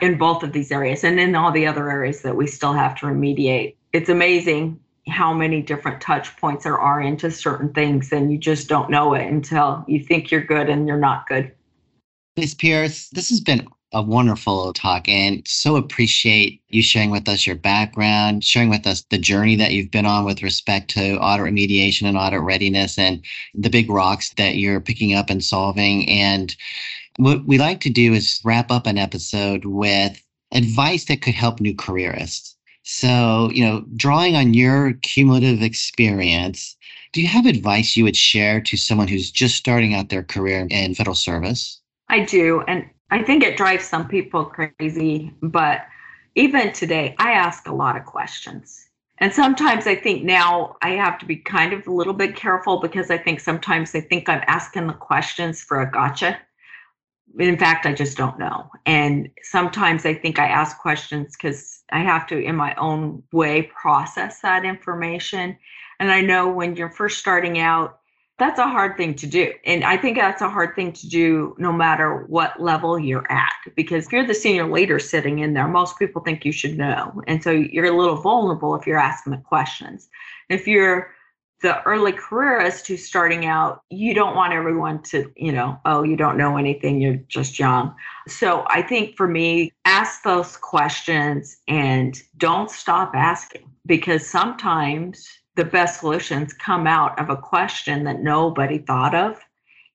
in 0.00 0.16
both 0.16 0.42
of 0.42 0.52
these 0.52 0.72
areas 0.72 1.04
and 1.04 1.20
in 1.20 1.34
all 1.34 1.52
the 1.52 1.66
other 1.66 1.90
areas 1.90 2.22
that 2.22 2.36
we 2.36 2.46
still 2.46 2.72
have 2.72 2.98
to 3.00 3.06
remediate. 3.06 3.76
It's 3.92 4.08
amazing 4.08 4.80
how 5.06 5.34
many 5.34 5.60
different 5.60 6.00
touch 6.00 6.34
points 6.38 6.64
there 6.64 6.78
are 6.78 7.00
into 7.00 7.30
certain 7.30 7.72
things, 7.74 8.10
and 8.10 8.32
you 8.32 8.38
just 8.38 8.68
don't 8.68 8.88
know 8.88 9.12
it 9.12 9.26
until 9.26 9.84
you 9.86 10.00
think 10.00 10.30
you're 10.30 10.44
good 10.44 10.70
and 10.70 10.88
you're 10.88 10.96
not 10.96 11.26
good. 11.28 11.52
Ms. 12.36 12.54
Pierce, 12.54 13.10
this 13.10 13.28
has 13.28 13.40
been 13.40 13.68
a 13.94 14.02
wonderful 14.02 14.72
talk 14.72 15.08
and 15.08 15.46
so 15.46 15.76
appreciate 15.76 16.60
you 16.68 16.82
sharing 16.82 17.10
with 17.10 17.28
us 17.28 17.46
your 17.46 17.56
background, 17.56 18.44
sharing 18.44 18.68
with 18.68 18.86
us 18.86 19.02
the 19.10 19.18
journey 19.18 19.56
that 19.56 19.72
you've 19.72 19.90
been 19.90 20.04
on 20.04 20.24
with 20.24 20.42
respect 20.42 20.90
to 20.90 21.16
audit 21.18 21.46
remediation 21.46 22.06
and 22.06 22.18
audit 22.18 22.40
readiness 22.40 22.98
and 22.98 23.24
the 23.54 23.70
big 23.70 23.88
rocks 23.88 24.34
that 24.34 24.56
you're 24.56 24.80
picking 24.80 25.14
up 25.14 25.30
and 25.30 25.42
solving. 25.44 26.08
And 26.08 26.54
what 27.16 27.46
we 27.46 27.56
like 27.56 27.80
to 27.82 27.90
do 27.90 28.12
is 28.12 28.40
wrap 28.44 28.70
up 28.70 28.86
an 28.86 28.98
episode 28.98 29.64
with 29.64 30.20
advice 30.52 31.04
that 31.06 31.22
could 31.22 31.34
help 31.34 31.60
new 31.60 31.74
careerists. 31.74 32.56
So, 32.82 33.50
you 33.52 33.64
know, 33.64 33.84
drawing 33.96 34.36
on 34.36 34.52
your 34.52 34.94
cumulative 35.02 35.62
experience, 35.62 36.76
do 37.12 37.22
you 37.22 37.28
have 37.28 37.46
advice 37.46 37.96
you 37.96 38.04
would 38.04 38.16
share 38.16 38.60
to 38.60 38.76
someone 38.76 39.08
who's 39.08 39.30
just 39.30 39.56
starting 39.56 39.94
out 39.94 40.08
their 40.08 40.24
career 40.24 40.66
in 40.68 40.94
federal 40.94 41.14
service? 41.14 41.80
I 42.08 42.24
do. 42.24 42.62
And 42.66 42.84
I 43.10 43.22
think 43.22 43.42
it 43.42 43.56
drives 43.56 43.86
some 43.86 44.08
people 44.08 44.44
crazy. 44.44 45.32
But 45.42 45.86
even 46.34 46.72
today, 46.72 47.14
I 47.18 47.32
ask 47.32 47.68
a 47.68 47.74
lot 47.74 47.96
of 47.96 48.04
questions. 48.04 48.88
And 49.18 49.32
sometimes 49.32 49.86
I 49.86 49.94
think 49.94 50.24
now 50.24 50.76
I 50.82 50.90
have 50.90 51.18
to 51.20 51.26
be 51.26 51.36
kind 51.36 51.72
of 51.72 51.86
a 51.86 51.92
little 51.92 52.14
bit 52.14 52.34
careful 52.34 52.80
because 52.80 53.10
I 53.10 53.18
think 53.18 53.38
sometimes 53.38 53.92
they 53.92 54.00
think 54.00 54.28
I'm 54.28 54.42
asking 54.48 54.88
the 54.88 54.94
questions 54.94 55.62
for 55.62 55.80
a 55.80 55.90
gotcha 55.90 56.38
in 57.38 57.58
fact, 57.58 57.86
I 57.86 57.92
just 57.92 58.16
don't 58.16 58.38
know. 58.38 58.70
And 58.86 59.28
sometimes 59.42 60.06
I 60.06 60.14
think 60.14 60.38
I 60.38 60.46
ask 60.46 60.78
questions 60.78 61.36
because 61.36 61.82
I 61.90 62.00
have 62.00 62.26
to, 62.28 62.40
in 62.40 62.56
my 62.56 62.74
own 62.76 63.22
way, 63.32 63.62
process 63.62 64.40
that 64.40 64.64
information. 64.64 65.58
And 65.98 66.12
I 66.12 66.20
know 66.20 66.48
when 66.48 66.76
you're 66.76 66.90
first 66.90 67.18
starting 67.18 67.58
out, 67.58 68.00
that's 68.38 68.58
a 68.58 68.66
hard 68.66 68.96
thing 68.96 69.14
to 69.14 69.26
do. 69.26 69.52
And 69.64 69.84
I 69.84 69.96
think 69.96 70.16
that's 70.16 70.42
a 70.42 70.48
hard 70.48 70.74
thing 70.74 70.92
to 70.92 71.08
do 71.08 71.54
no 71.58 71.72
matter 71.72 72.24
what 72.26 72.60
level 72.60 72.98
you're 72.98 73.30
at. 73.30 73.52
Because 73.76 74.06
if 74.06 74.12
you're 74.12 74.26
the 74.26 74.34
senior 74.34 74.70
leader 74.70 74.98
sitting 74.98 75.38
in 75.38 75.54
there, 75.54 75.68
most 75.68 75.98
people 75.98 76.20
think 76.20 76.44
you 76.44 76.50
should 76.50 76.76
know. 76.76 77.22
And 77.28 77.42
so 77.42 77.52
you're 77.52 77.84
a 77.84 77.96
little 77.96 78.16
vulnerable 78.16 78.74
if 78.74 78.86
you're 78.86 78.98
asking 78.98 79.32
the 79.32 79.38
questions. 79.38 80.08
If 80.48 80.66
you're 80.66 81.14
the 81.62 81.82
early 81.84 82.12
careerist 82.12 82.88
who's 82.88 83.06
starting 83.06 83.46
out, 83.46 83.82
you 83.88 84.14
don't 84.14 84.34
want 84.34 84.52
everyone 84.52 85.00
to, 85.02 85.32
you 85.36 85.52
know, 85.52 85.78
oh, 85.84 86.02
you 86.02 86.16
don't 86.16 86.36
know 86.36 86.56
anything, 86.56 87.00
you're 87.00 87.20
just 87.28 87.58
young. 87.58 87.94
So 88.26 88.64
I 88.68 88.82
think 88.82 89.16
for 89.16 89.28
me, 89.28 89.72
ask 89.84 90.22
those 90.24 90.56
questions 90.56 91.56
and 91.68 92.20
don't 92.36 92.70
stop 92.70 93.12
asking 93.14 93.70
because 93.86 94.28
sometimes 94.28 95.26
the 95.56 95.64
best 95.64 96.00
solutions 96.00 96.52
come 96.52 96.86
out 96.86 97.18
of 97.18 97.30
a 97.30 97.36
question 97.36 98.04
that 98.04 98.20
nobody 98.20 98.78
thought 98.78 99.14
of. 99.14 99.40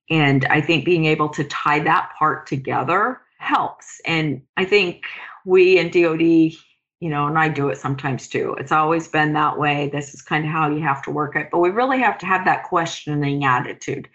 And 0.09 0.45
I 0.45 0.61
think 0.61 0.85
being 0.85 1.05
able 1.05 1.29
to 1.29 1.43
tie 1.43 1.79
that 1.79 2.11
part 2.17 2.47
together 2.47 3.21
helps. 3.37 4.01
And 4.05 4.41
I 4.57 4.65
think 4.65 5.05
we 5.45 5.77
in 5.77 5.89
DoD 5.91 6.53
you 6.99 7.09
know, 7.09 7.27
and 7.27 7.37
I 7.39 7.47
do 7.47 7.69
it 7.69 7.77
sometimes 7.77 8.27
too. 8.27 8.55
It's 8.59 8.71
always 8.71 9.07
been 9.07 9.33
that 9.33 9.57
way. 9.57 9.89
This 9.91 10.13
is 10.13 10.21
kind 10.21 10.43
of 10.45 10.51
how 10.51 10.69
you 10.69 10.81
have 10.81 11.01
to 11.03 11.11
work 11.11 11.35
it. 11.35 11.49
But 11.51 11.59
we 11.59 11.69
really 11.69 11.99
have 11.99 12.17
to 12.19 12.25
have 12.25 12.43
that 12.45 12.63
questioning 12.63 13.45
attitude. 13.45 14.09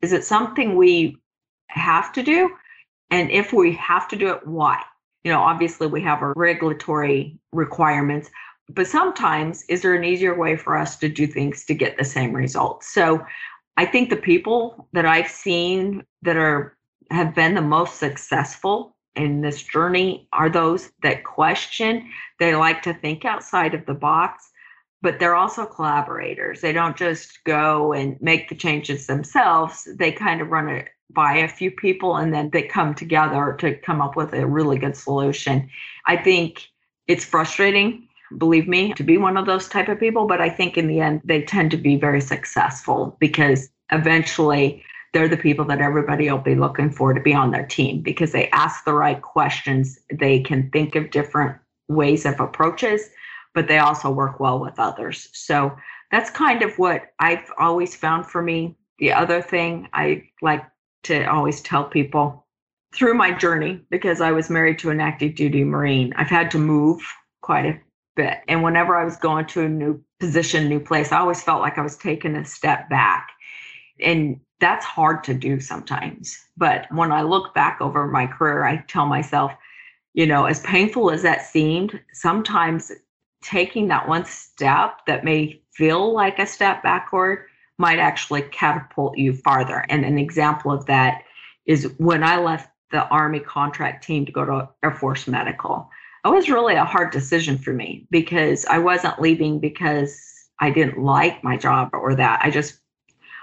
Is 0.00 0.12
it 0.12 0.24
something 0.24 0.74
we 0.74 1.18
have 1.68 2.12
to 2.14 2.22
do? 2.22 2.56
And 3.10 3.30
if 3.30 3.52
we 3.52 3.74
have 3.74 4.08
to 4.08 4.16
do 4.16 4.30
it, 4.30 4.46
why? 4.46 4.80
You 5.22 5.32
know, 5.32 5.40
obviously 5.40 5.86
we 5.86 6.00
have 6.02 6.22
our 6.22 6.32
regulatory 6.34 7.38
requirements, 7.52 8.30
but 8.74 8.86
sometimes 8.86 9.64
is 9.68 9.82
there 9.82 9.94
an 9.94 10.04
easier 10.04 10.36
way 10.36 10.56
for 10.56 10.76
us 10.76 10.96
to 10.98 11.08
do 11.08 11.26
things 11.26 11.64
to 11.66 11.74
get 11.74 11.96
the 11.96 12.04
same 12.04 12.32
results? 12.32 12.92
So 12.92 13.24
I 13.76 13.86
think 13.86 14.10
the 14.10 14.16
people 14.16 14.88
that 14.92 15.06
I've 15.06 15.30
seen 15.30 16.04
that 16.22 16.36
are 16.36 16.76
have 17.10 17.34
been 17.34 17.54
the 17.54 17.62
most 17.62 17.96
successful 17.96 18.96
in 19.16 19.40
this 19.40 19.62
journey 19.62 20.28
are 20.32 20.48
those 20.48 20.90
that 21.02 21.24
question, 21.24 22.08
they 22.38 22.54
like 22.54 22.82
to 22.82 22.94
think 22.94 23.24
outside 23.24 23.74
of 23.74 23.84
the 23.86 23.94
box, 23.94 24.48
but 25.02 25.18
they're 25.18 25.34
also 25.34 25.66
collaborators. 25.66 26.60
They 26.60 26.72
don't 26.72 26.96
just 26.96 27.42
go 27.44 27.92
and 27.92 28.16
make 28.20 28.48
the 28.48 28.54
changes 28.54 29.06
themselves, 29.06 29.88
they 29.96 30.12
kind 30.12 30.40
of 30.40 30.50
run 30.50 30.68
it 30.68 30.88
by 31.12 31.38
a 31.38 31.48
few 31.48 31.72
people 31.72 32.16
and 32.16 32.32
then 32.32 32.50
they 32.50 32.62
come 32.62 32.94
together 32.94 33.56
to 33.58 33.74
come 33.78 34.00
up 34.00 34.14
with 34.14 34.32
a 34.32 34.46
really 34.46 34.78
good 34.78 34.96
solution. 34.96 35.68
I 36.06 36.16
think 36.16 36.68
it's 37.08 37.24
frustrating 37.24 38.06
believe 38.38 38.68
me 38.68 38.92
to 38.94 39.02
be 39.02 39.18
one 39.18 39.36
of 39.36 39.46
those 39.46 39.68
type 39.68 39.88
of 39.88 39.98
people 39.98 40.26
but 40.26 40.40
i 40.40 40.48
think 40.48 40.76
in 40.76 40.86
the 40.86 41.00
end 41.00 41.20
they 41.24 41.42
tend 41.42 41.70
to 41.70 41.76
be 41.76 41.96
very 41.96 42.20
successful 42.20 43.16
because 43.20 43.68
eventually 43.92 44.82
they're 45.12 45.28
the 45.28 45.36
people 45.36 45.64
that 45.66 45.80
everybody 45.80 46.30
will 46.30 46.38
be 46.38 46.54
looking 46.54 46.90
for 46.90 47.12
to 47.12 47.20
be 47.20 47.34
on 47.34 47.50
their 47.50 47.66
team 47.66 48.00
because 48.00 48.32
they 48.32 48.48
ask 48.50 48.84
the 48.84 48.94
right 48.94 49.20
questions. 49.20 49.98
They 50.12 50.40
can 50.40 50.70
think 50.70 50.94
of 50.94 51.10
different 51.10 51.58
ways 51.88 52.24
of 52.24 52.38
approaches, 52.38 53.10
but 53.54 53.66
they 53.66 53.78
also 53.78 54.10
work 54.10 54.38
well 54.38 54.60
with 54.60 54.78
others. 54.78 55.28
So 55.32 55.76
that's 56.12 56.30
kind 56.30 56.62
of 56.62 56.78
what 56.78 57.12
I've 57.18 57.50
always 57.58 57.96
found 57.96 58.26
for 58.26 58.42
me. 58.42 58.76
The 58.98 59.12
other 59.12 59.42
thing 59.42 59.88
I 59.92 60.24
like 60.42 60.64
to 61.04 61.24
always 61.24 61.60
tell 61.60 61.84
people 61.84 62.46
through 62.94 63.14
my 63.14 63.32
journey, 63.32 63.80
because 63.90 64.20
I 64.20 64.32
was 64.32 64.50
married 64.50 64.78
to 64.80 64.90
an 64.90 65.00
active 65.00 65.34
duty 65.34 65.64
Marine, 65.64 66.12
I've 66.16 66.28
had 66.28 66.50
to 66.52 66.58
move 66.58 67.00
quite 67.40 67.64
a 67.64 67.80
bit. 68.20 68.40
And 68.48 68.62
whenever 68.62 68.96
I 68.96 69.04
was 69.04 69.16
going 69.16 69.46
to 69.46 69.62
a 69.62 69.68
new 69.68 70.02
position, 70.18 70.68
new 70.68 70.80
place, 70.80 71.10
I 71.10 71.20
always 71.20 71.42
felt 71.42 71.62
like 71.62 71.78
I 71.78 71.82
was 71.82 71.96
taking 71.96 72.36
a 72.36 72.44
step 72.44 72.90
back. 72.90 73.30
And 73.98 74.40
that's 74.60 74.84
hard 74.84 75.24
to 75.24 75.34
do 75.34 75.58
sometimes. 75.58 76.38
But 76.56 76.86
when 76.92 77.12
I 77.12 77.22
look 77.22 77.54
back 77.54 77.80
over 77.80 78.06
my 78.06 78.26
career, 78.26 78.64
I 78.64 78.84
tell 78.88 79.06
myself, 79.06 79.52
you 80.12 80.26
know, 80.26 80.44
as 80.44 80.60
painful 80.60 81.10
as 81.10 81.22
that 81.22 81.46
seemed, 81.46 81.98
sometimes 82.12 82.92
taking 83.42 83.88
that 83.88 84.06
one 84.06 84.26
step 84.26 84.98
that 85.06 85.24
may 85.24 85.62
feel 85.72 86.12
like 86.12 86.38
a 86.38 86.46
step 86.46 86.82
backward 86.82 87.46
might 87.78 87.98
actually 87.98 88.42
catapult 88.42 89.16
you 89.16 89.32
farther. 89.32 89.86
And 89.88 90.04
an 90.04 90.18
example 90.18 90.70
of 90.70 90.84
that 90.86 91.22
is 91.64 91.94
when 91.96 92.22
I 92.22 92.36
left 92.36 92.68
the 92.92 93.06
Army 93.08 93.40
contract 93.40 94.04
team 94.04 94.26
to 94.26 94.32
go 94.32 94.44
to 94.44 94.68
Air 94.82 94.90
Force 94.90 95.26
Medical. 95.26 95.88
It 96.24 96.28
was 96.28 96.50
really 96.50 96.74
a 96.74 96.84
hard 96.84 97.12
decision 97.12 97.56
for 97.56 97.72
me 97.72 98.06
because 98.10 98.66
I 98.66 98.78
wasn't 98.78 99.20
leaving 99.20 99.58
because 99.58 100.18
I 100.60 100.70
didn't 100.70 101.02
like 101.02 101.42
my 101.42 101.56
job 101.56 101.90
or 101.92 102.14
that. 102.14 102.40
I 102.42 102.50
just 102.50 102.80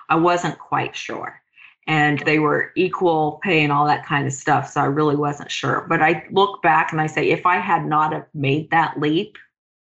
I 0.10 0.16
wasn't 0.16 0.60
quite 0.60 0.96
sure. 0.96 1.42
And 1.88 2.20
they 2.20 2.40
were 2.40 2.74
equal 2.76 3.40
pay 3.44 3.63
and 3.63 3.72
all 3.72 3.86
that 3.88 4.06
kind 4.06 4.28
of 4.28 4.34
stuff. 4.34 4.70
So 4.70 4.82
I 4.82 4.86
really 4.86 5.16
wasn't 5.16 5.50
sure. 5.50 5.86
But 5.88 6.02
I 6.02 6.26
look 6.32 6.62
back 6.62 6.92
and 6.92 7.00
I 7.00 7.08
say, 7.08 7.30
if 7.30 7.46
I 7.46 7.58
had 7.58 7.86
not 7.86 8.13
have 8.13 8.28
made 8.34 8.70
that 8.72 9.00
leap, 9.00 9.38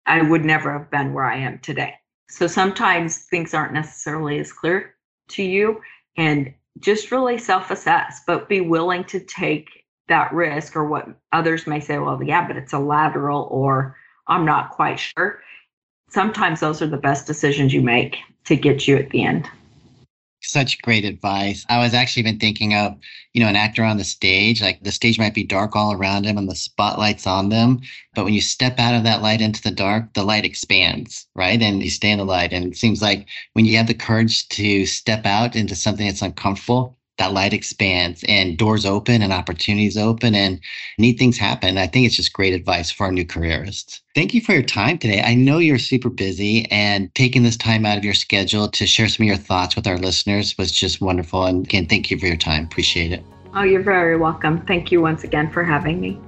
I 0.07 0.23
would 0.23 0.45
never 0.45 0.73
have 0.73 0.91
been 0.91 1.13
where 1.15 1.25
I 1.25 1.37
am 1.37 1.59
today. 1.61 1.95
So 2.31 2.47
sometimes 2.47 3.25
things 3.25 3.55
aren't 3.55 3.73
necessarily 3.73 4.39
as 4.39 4.53
clear 4.53 4.95
to 5.29 5.43
you 5.43 5.81
and 6.17 6.53
just 6.79 7.11
really 7.11 7.39
self 7.39 7.71
assess, 7.71 8.23
but 8.27 8.49
be 8.49 8.61
willing 8.61 9.05
to 9.05 9.21
take 9.21 9.69
that 10.09 10.33
risk 10.33 10.75
or 10.77 10.85
what 10.87 11.09
others 11.33 11.67
may 11.67 11.81
say, 11.81 11.99
well, 11.99 12.23
yeah, 12.23 12.47
but 12.47 12.57
it's 12.57 12.73
a 12.73 12.79
lateral 12.79 13.49
or 13.51 13.97
I'm 14.27 14.45
not 14.45 14.71
quite 14.71 14.99
sure. 14.99 15.41
Sometimes 16.11 16.61
those 16.61 16.83
are 16.83 16.87
the 16.87 16.97
best 16.97 17.27
decisions 17.27 17.73
you 17.73 17.83
make 17.83 18.17
to 18.45 18.57
get 18.57 18.89
you 18.89 18.97
at 18.97 19.11
the 19.11 19.25
end. 19.25 19.49
such 20.41 20.81
great 20.83 21.05
advice. 21.05 21.65
I 21.69 21.79
was 21.79 21.95
actually 21.95 22.23
been 22.23 22.39
thinking 22.39 22.75
of, 22.75 22.97
you 23.35 23.43
know, 23.43 23.49
an 23.49 23.57
actor 23.57 23.83
on 23.85 23.99
the 23.99 24.05
stage, 24.05 24.63
like 24.63 24.83
the 24.83 24.93
stage 24.93 25.19
might 25.19 25.35
be 25.35 25.45
dark 25.45 25.75
all 25.77 25.93
around 25.93 26.25
him 26.25 26.39
and 26.39 26.49
the 26.49 26.55
spotlight's 26.55 27.27
on 27.27 27.49
them. 27.49 27.81
But 28.15 28.25
when 28.25 28.35
you 28.35 28.41
step 28.41 28.79
out 28.79 28.95
of 28.95 29.05
that 29.05 29.23
light 29.23 29.41
into 29.41 29.63
the 29.63 29.71
dark, 29.71 30.15
the 30.15 30.25
light 30.25 30.45
expands, 30.45 31.27
right? 31.35 31.61
And 31.61 31.83
you 31.83 31.91
stay 31.91 32.11
in 32.11 32.19
the 32.19 32.25
light. 32.25 32.53
And 32.53 32.67
it 32.67 32.77
seems 32.77 33.03
like 33.03 33.27
when 33.55 33.65
you 33.65 33.77
have 33.77 33.89
the 33.89 33.95
courage 33.95 34.49
to 34.51 34.87
step 34.87 35.27
out 35.27 35.57
into 35.57 35.75
something 35.75 36.07
that's 36.07 36.23
uncomfortable, 36.23 36.98
that 37.19 37.33
light 37.33 37.53
expands 37.53 38.25
and 38.29 38.57
doors 38.57 38.87
open 38.87 39.23
and 39.23 39.33
opportunities 39.33 39.97
open 39.97 40.35
and 40.35 40.61
neat 40.99 41.19
things 41.19 41.37
happen. 41.37 41.77
I 41.77 41.87
think 41.87 42.07
it's 42.07 42.17
just 42.17 42.33
great 42.33 42.55
advice 42.55 42.91
for 42.91 43.07
our 43.07 43.13
new 43.13 43.25
careerists. 43.25 44.01
Thank 44.15 44.35
you 44.35 44.41
for 44.41 44.53
your 44.53 44.63
time 44.63 44.99
today. 44.99 45.23
I 45.23 45.35
know 45.35 45.59
you're 45.59 45.79
super 45.79 46.09
busy 46.09 46.71
and 46.71 47.15
taking 47.15 47.43
this 47.43 47.57
time 47.57 47.85
out 47.85 47.99
of 47.99 48.05
your 48.05 48.15
schedule 48.15 48.69
to 48.69 48.87
share 48.87 49.09
some 49.09 49.25
of 49.25 49.29
your 49.29 49.37
thoughts 49.37 49.77
with 49.77 49.87
our 49.87 49.99
listeners 49.99 50.57
was 50.57 50.73
just 50.73 51.01
wonderful. 51.01 51.45
And 51.45 51.67
again, 51.67 51.87
thank 51.87 52.11
you 52.11 52.19
for 52.19 52.27
your 52.27 52.37
time. 52.37 52.65
Appreciate 52.65 53.13
it. 53.13 53.25
Oh, 53.55 53.63
you're 53.63 53.83
very 53.83 54.17
welcome. 54.17 54.65
Thank 54.67 54.93
you 54.93 55.01
once 55.01 55.25
again 55.25 55.51
for 55.51 55.65
having 55.65 56.01
me. 56.01 56.21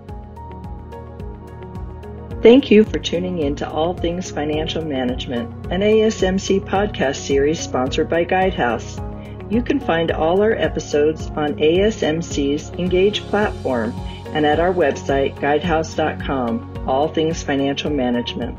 Thank 2.42 2.70
you 2.70 2.84
for 2.84 2.98
tuning 2.98 3.40
in 3.40 3.54
to 3.56 3.70
All 3.70 3.92
Things 3.92 4.30
Financial 4.30 4.82
Management, 4.82 5.50
an 5.70 5.82
ASMC 5.82 6.60
podcast 6.60 7.16
series 7.16 7.60
sponsored 7.60 8.08
by 8.08 8.24
Guidehouse. 8.24 9.09
You 9.50 9.62
can 9.62 9.80
find 9.80 10.12
all 10.12 10.40
our 10.42 10.52
episodes 10.52 11.26
on 11.36 11.54
ASMC's 11.54 12.70
Engage 12.78 13.22
platform 13.22 13.92
and 14.26 14.46
at 14.46 14.60
our 14.60 14.72
website, 14.72 15.34
guidehouse.com, 15.40 16.88
all 16.88 17.08
things 17.08 17.42
financial 17.42 17.90
management. 17.90 18.56